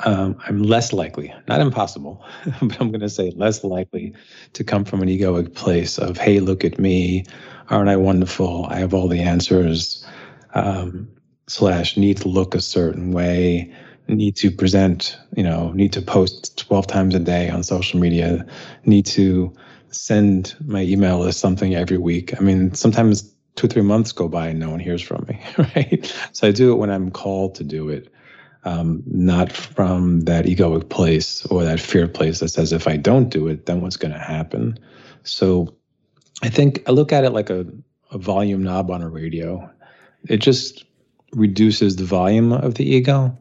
[0.00, 2.24] um, I'm less likely, not impossible,
[2.62, 4.14] but I'm going to say less likely
[4.52, 7.24] to come from an egoic place of, hey, look at me.
[7.70, 8.66] Aren't I wonderful?
[8.66, 10.06] I have all the answers.
[10.54, 11.08] Um,
[11.48, 13.72] slash, need to look a certain way
[14.08, 18.46] need to present, you know, need to post 12 times a day on social media,
[18.84, 19.52] need to
[19.90, 22.36] send my email list something every week.
[22.38, 26.14] I mean, sometimes two, three months go by and no one hears from me, right?
[26.32, 28.12] So I do it when I'm called to do it,
[28.64, 33.28] um, not from that egoic place or that fear place that says if I don't
[33.28, 34.78] do it, then what's going to happen?
[35.24, 35.74] So
[36.42, 37.66] I think I look at it like a,
[38.10, 39.68] a volume knob on a radio.
[40.28, 40.84] It just
[41.32, 43.36] reduces the volume of the ego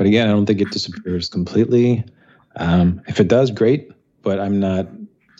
[0.00, 2.06] but again, I don't think it disappears completely.
[2.56, 3.92] Um, if it does, great,
[4.22, 4.88] but I'm not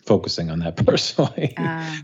[0.04, 1.54] focusing on that personally.
[1.56, 1.96] Uh,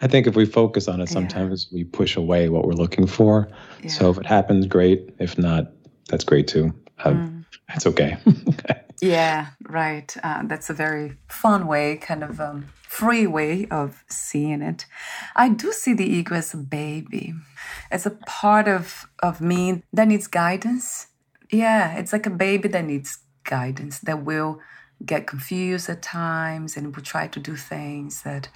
[0.00, 1.76] I think if we focus on it, sometimes yeah.
[1.76, 3.50] we push away what we're looking for.
[3.82, 3.90] Yeah.
[3.90, 5.10] So if it happens, great.
[5.18, 5.72] If not,
[6.08, 6.72] that's great too.
[7.04, 7.76] Um, mm.
[7.76, 8.16] It's okay.
[9.02, 10.16] yeah, right.
[10.22, 14.86] Uh, that's a very fun way, kind of um, free way of seeing it.
[15.36, 17.34] I do see the ego as a baby,
[17.90, 21.08] as a part of, of me that needs guidance
[21.50, 24.60] yeah, it's like a baby that needs guidance, that will
[25.04, 28.48] get confused at times and will try to do things that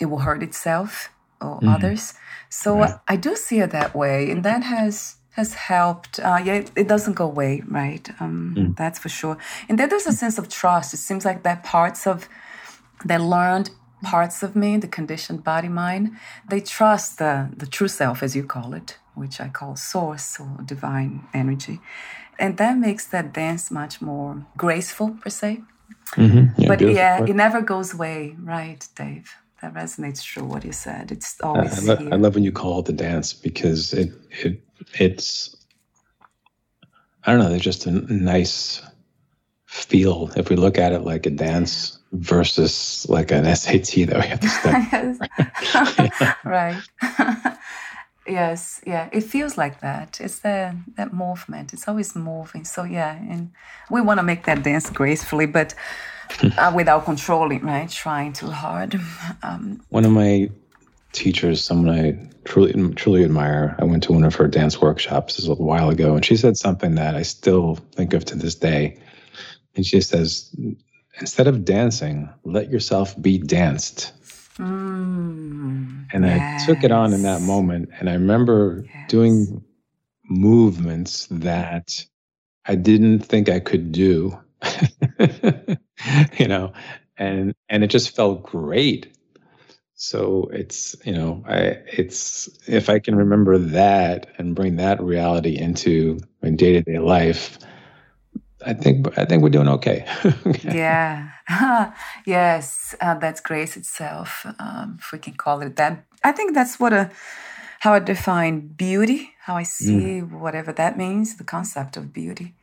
[0.00, 1.10] it will hurt itself
[1.40, 1.68] or mm-hmm.
[1.68, 2.14] others.
[2.48, 2.94] So right.
[3.08, 6.20] I do see it that way, and that has has helped.
[6.20, 8.08] Uh, yeah, it, it, doesn't go away, right?
[8.20, 8.76] Um, mm.
[8.76, 9.36] That's for sure.
[9.68, 10.94] And then there's a sense of trust.
[10.94, 12.28] It seems like that parts of
[13.04, 13.70] that learned
[14.04, 16.12] parts of me, the conditioned body mind,
[16.48, 20.58] they trust the the true self, as you call it, which I call source or
[20.64, 21.80] divine energy.
[22.38, 25.62] And that makes that dance much more graceful, per se.
[26.16, 26.60] Mm-hmm.
[26.60, 29.34] Yeah, but yeah, it never goes away, right, Dave?
[29.62, 31.10] That resonates true what you said.
[31.10, 31.88] It's always.
[31.88, 34.62] I, lo- I love when you call it the dance because it it
[34.98, 35.56] it's.
[37.24, 37.48] I don't know.
[37.48, 38.82] There's just a nice
[39.66, 44.26] feel if we look at it like a dance versus like an SAT that we
[44.28, 44.86] have to study.
[46.44, 46.82] right.
[48.26, 50.18] Yes, yeah, it feels like that.
[50.20, 51.72] It's the that movement.
[51.72, 52.64] It's always moving.
[52.64, 53.50] So yeah, and
[53.90, 55.46] we want to make that dance gracefully.
[55.46, 55.74] But
[56.58, 57.90] uh, without controlling, right?
[57.90, 58.98] Trying too hard.
[59.42, 60.50] Um, one of my
[61.12, 65.48] teachers, someone I truly truly admire, I went to one of her dance workshops a
[65.48, 68.98] little while ago, and she said something that I still think of to this day.
[69.76, 70.54] And she says,
[71.20, 74.12] instead of dancing, let yourself be danced.
[74.58, 76.62] Mm, and yes.
[76.62, 77.90] I took it on in that moment.
[77.98, 78.94] And I remember yes.
[79.08, 79.64] doing
[80.28, 82.04] movements that
[82.66, 84.38] I didn't think I could do,
[86.38, 86.72] you know,
[87.18, 89.16] and and it just felt great.
[89.96, 95.58] So it's you know I it's if I can remember that and bring that reality
[95.58, 97.58] into my day to day life,
[98.64, 100.06] I think I think we're doing okay.
[100.62, 101.28] yeah,
[102.26, 106.04] yes, uh, that's grace itself, um, if we can call it that.
[106.22, 107.10] I think that's what a
[107.80, 110.30] how I define beauty, how I see mm.
[110.30, 111.36] whatever that means.
[111.36, 112.54] The concept of beauty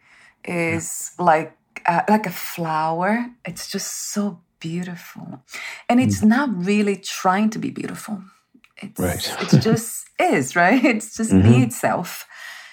[0.43, 1.25] is yeah.
[1.25, 3.27] like uh, like a flower.
[3.45, 5.43] It's just so beautiful,
[5.87, 6.29] and it's mm.
[6.29, 8.23] not really trying to be beautiful.
[8.77, 9.37] It's, right.
[9.41, 10.83] it just is right.
[10.83, 11.51] It's just mm-hmm.
[11.51, 12.25] be itself.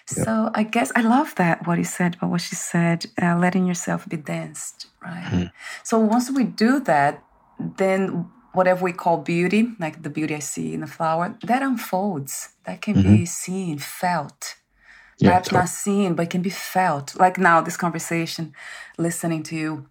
[0.09, 3.67] So I guess I love that what he said about what she said, uh, letting
[3.67, 5.25] yourself be danced, right?
[5.25, 5.47] Mm-hmm.
[5.83, 7.23] So once we do that,
[7.59, 12.51] then whatever we call beauty, like the beauty I see in the flower, that unfolds.
[12.65, 13.17] That can mm-hmm.
[13.17, 14.57] be seen, felt.
[15.19, 15.61] Yeah, Perhaps totally.
[15.61, 17.19] not seen, but can be felt.
[17.19, 18.55] Like now, this conversation,
[18.97, 19.89] listening to you,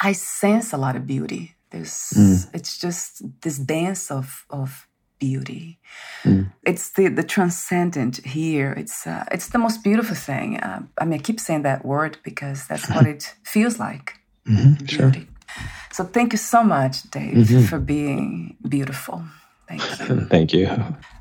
[0.00, 1.56] I sense a lot of beauty.
[1.70, 2.50] There's, mm.
[2.54, 4.88] it's just this dance of of
[5.20, 5.78] beauty.
[6.24, 6.50] Mm.
[6.64, 8.72] It's the the transcendent here.
[8.72, 10.58] It's uh, it's the most beautiful thing.
[10.58, 14.14] Uh, I mean, I keep saying that word because that's what it feels like.
[14.48, 15.12] Mm-hmm, sure.
[15.92, 17.64] So thank you so much, Dave, mm-hmm.
[17.64, 19.22] for being beautiful.
[19.68, 20.20] Thank you.
[20.34, 20.66] thank you.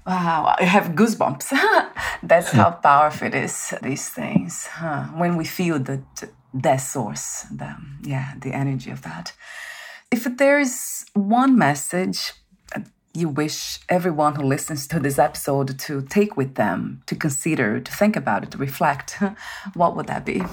[0.07, 1.53] Wow, I have goosebumps.
[2.23, 3.73] that's how powerful it is.
[3.81, 5.03] These things huh?
[5.15, 6.01] when we feel the
[6.53, 9.33] that source, the yeah, the energy of that.
[10.11, 12.33] If there's one message
[13.13, 17.91] you wish everyone who listens to this episode to take with them, to consider, to
[17.91, 19.17] think about it, to reflect,
[19.73, 20.43] what would that be?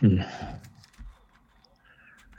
[0.00, 0.20] Hmm.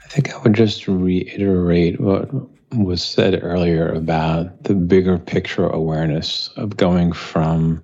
[0.04, 2.30] I think I would just reiterate what
[2.72, 7.82] was said earlier about the bigger picture awareness of going from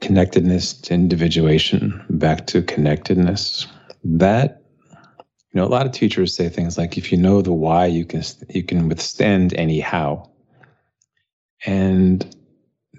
[0.00, 3.66] connectedness to individuation back to connectedness.
[4.04, 4.62] That
[5.58, 8.22] know, a lot of teachers say things like, if you know the why, you can
[8.48, 10.30] you can withstand any how.
[11.66, 12.34] And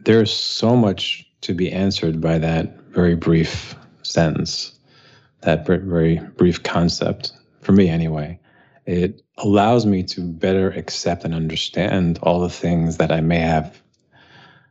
[0.05, 4.77] there's so much to be answered by that very brief sentence,
[5.41, 7.31] that very brief concept,
[7.61, 8.39] for me anyway.
[8.85, 13.81] It allows me to better accept and understand all the things that I may have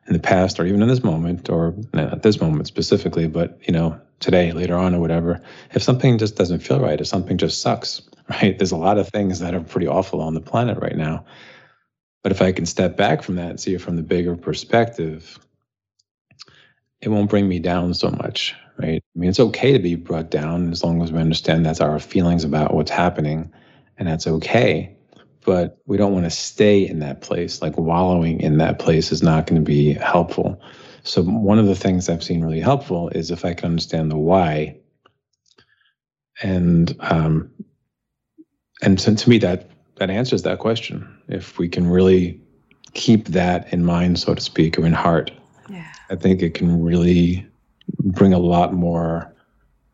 [0.08, 3.58] in the past or even in this moment or uh, at this moment specifically, but
[3.66, 5.40] you know, today, later on, or whatever,
[5.72, 8.58] if something just doesn't feel right, if something just sucks, right?
[8.58, 11.24] There's a lot of things that are pretty awful on the planet right now.
[12.22, 15.38] But if I can step back from that and see it from the bigger perspective,
[17.00, 19.02] it won't bring me down so much, right?
[19.14, 21.98] I mean, it's okay to be brought down as long as we understand that's our
[22.00, 23.52] feelings about what's happening,
[23.98, 24.96] and that's okay.
[25.48, 27.62] But we don't want to stay in that place.
[27.62, 30.60] Like wallowing in that place is not going to be helpful.
[31.04, 34.18] So one of the things I've seen really helpful is if I can understand the
[34.18, 34.76] why,
[36.42, 37.50] and um,
[38.82, 41.08] and to, to me that that answers that question.
[41.28, 42.38] If we can really
[42.92, 45.30] keep that in mind, so to speak, or in heart,
[45.70, 45.90] yeah.
[46.10, 47.46] I think it can really
[48.00, 49.34] bring a lot more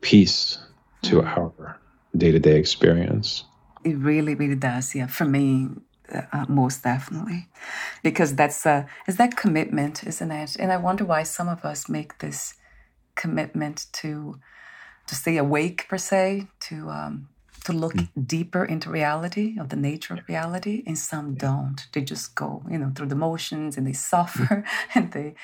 [0.00, 0.58] peace
[1.02, 1.28] to mm-hmm.
[1.28, 1.78] our
[2.16, 3.44] day to day experience.
[3.84, 4.94] It really, really does.
[4.94, 5.68] Yeah, for me,
[6.12, 7.48] uh, most definitely
[8.02, 11.88] because that's uh is that commitment isn't it and i wonder why some of us
[11.88, 12.54] make this
[13.14, 14.38] commitment to
[15.06, 17.28] to stay awake per se to um
[17.64, 18.08] to look mm.
[18.26, 22.78] deeper into reality of the nature of reality and some don't they just go you
[22.78, 24.64] know through the motions and they suffer mm.
[24.94, 25.34] and they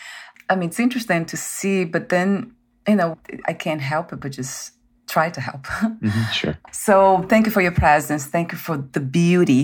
[0.51, 2.55] i mean it's interesting to see but then
[2.87, 3.17] you know
[3.47, 4.73] i can't help it but just
[5.15, 9.01] try to help mm-hmm, sure so thank you for your presence thank you for the
[9.01, 9.63] beauty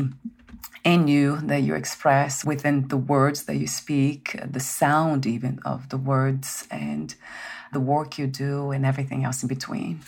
[0.86, 5.88] in you that you express within the words that you speak, the sound even of
[5.88, 7.16] the words, and
[7.72, 10.00] the work you do, and everything else in between.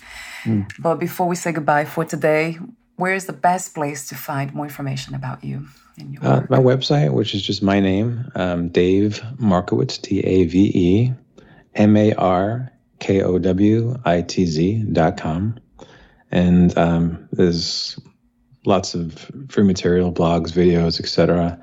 [0.44, 0.70] Mm.
[0.78, 2.58] But before we say goodbye for today,
[2.94, 5.66] where is the best place to find more information about you?
[5.98, 6.44] And your work?
[6.44, 11.12] Uh, my website, which is just my name, um, Dave Markowitz, D A V E
[11.74, 15.58] M A R K O W I T Z dot com.
[16.30, 17.98] And um, there's
[18.64, 21.60] lots of free material, blogs, videos, etc.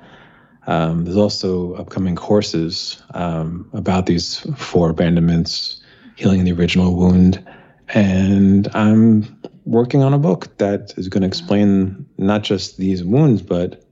[0.66, 5.80] Um, there's also upcoming courses um, about these four abandonments,
[6.16, 7.46] healing the original wound,
[7.88, 13.42] and I'm working on a book that is going to explain not just these wounds,
[13.42, 13.84] but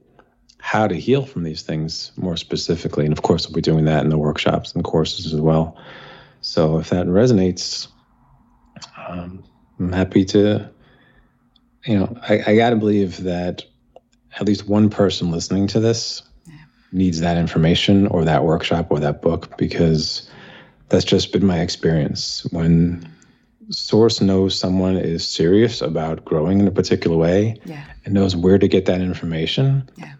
[0.59, 3.05] how to heal from these things more specifically.
[3.05, 5.77] And of course, we'll be doing that in the workshops and courses as well.
[6.45, 7.87] So if that resonates,
[8.95, 9.43] um,
[9.79, 10.69] I'm happy to,
[11.85, 13.63] you know, I, I got to believe that
[14.39, 16.53] at least one person listening to this yeah.
[16.91, 20.29] needs that information or that workshop or that book because
[20.89, 22.45] that's just been my experience.
[22.51, 23.11] When
[23.71, 27.85] source knows someone is serious about growing in a particular way yeah.
[28.05, 29.89] and knows where to get that information.
[29.97, 30.13] Yeah.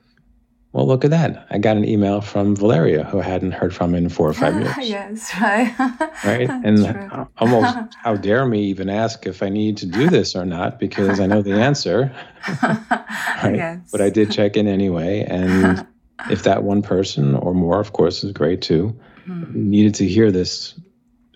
[0.76, 1.48] Well, look at that.
[1.50, 4.56] I got an email from Valeria who I hadn't heard from in four or five
[4.62, 4.90] years.
[4.90, 5.74] yes, right.
[6.26, 6.50] right.
[6.50, 10.78] And almost, how dare me even ask if I need to do this or not
[10.78, 12.14] because I know the answer.
[12.62, 13.56] right.
[13.56, 13.90] Yes.
[13.90, 15.26] But I did check in anyway.
[15.26, 15.88] And
[16.30, 19.70] if that one person or more, of course, is great too, mm-hmm.
[19.70, 20.78] needed to hear this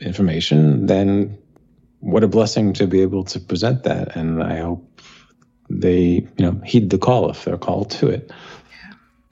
[0.01, 1.37] information, then
[2.01, 4.17] what a blessing to be able to present that.
[4.17, 5.01] And I hope
[5.69, 8.33] they, you know, heed the call if they're called to it.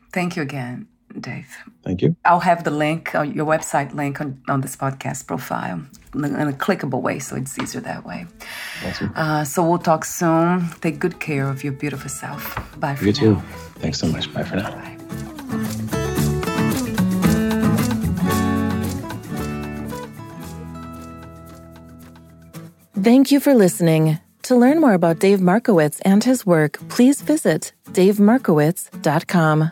[0.07, 0.13] Yeah.
[0.13, 0.87] Thank you again,
[1.19, 1.47] Dave.
[1.83, 2.15] Thank you.
[2.25, 5.81] I'll have the link, uh, your website link on, on this podcast profile
[6.13, 8.25] in a clickable way, so it's easier that way.
[8.85, 9.11] Awesome.
[9.15, 10.67] Uh, so we'll talk soon.
[10.81, 12.55] Take good care of your beautiful self.
[12.79, 13.21] Bye for you now.
[13.21, 13.41] You too.
[13.79, 14.33] Thanks so much.
[14.33, 14.71] Bye for now.
[14.71, 14.97] Bye.
[22.95, 24.19] Thank you for listening.
[24.43, 29.71] To learn more about Dave Markowitz and his work, please visit davemarkowitz.com.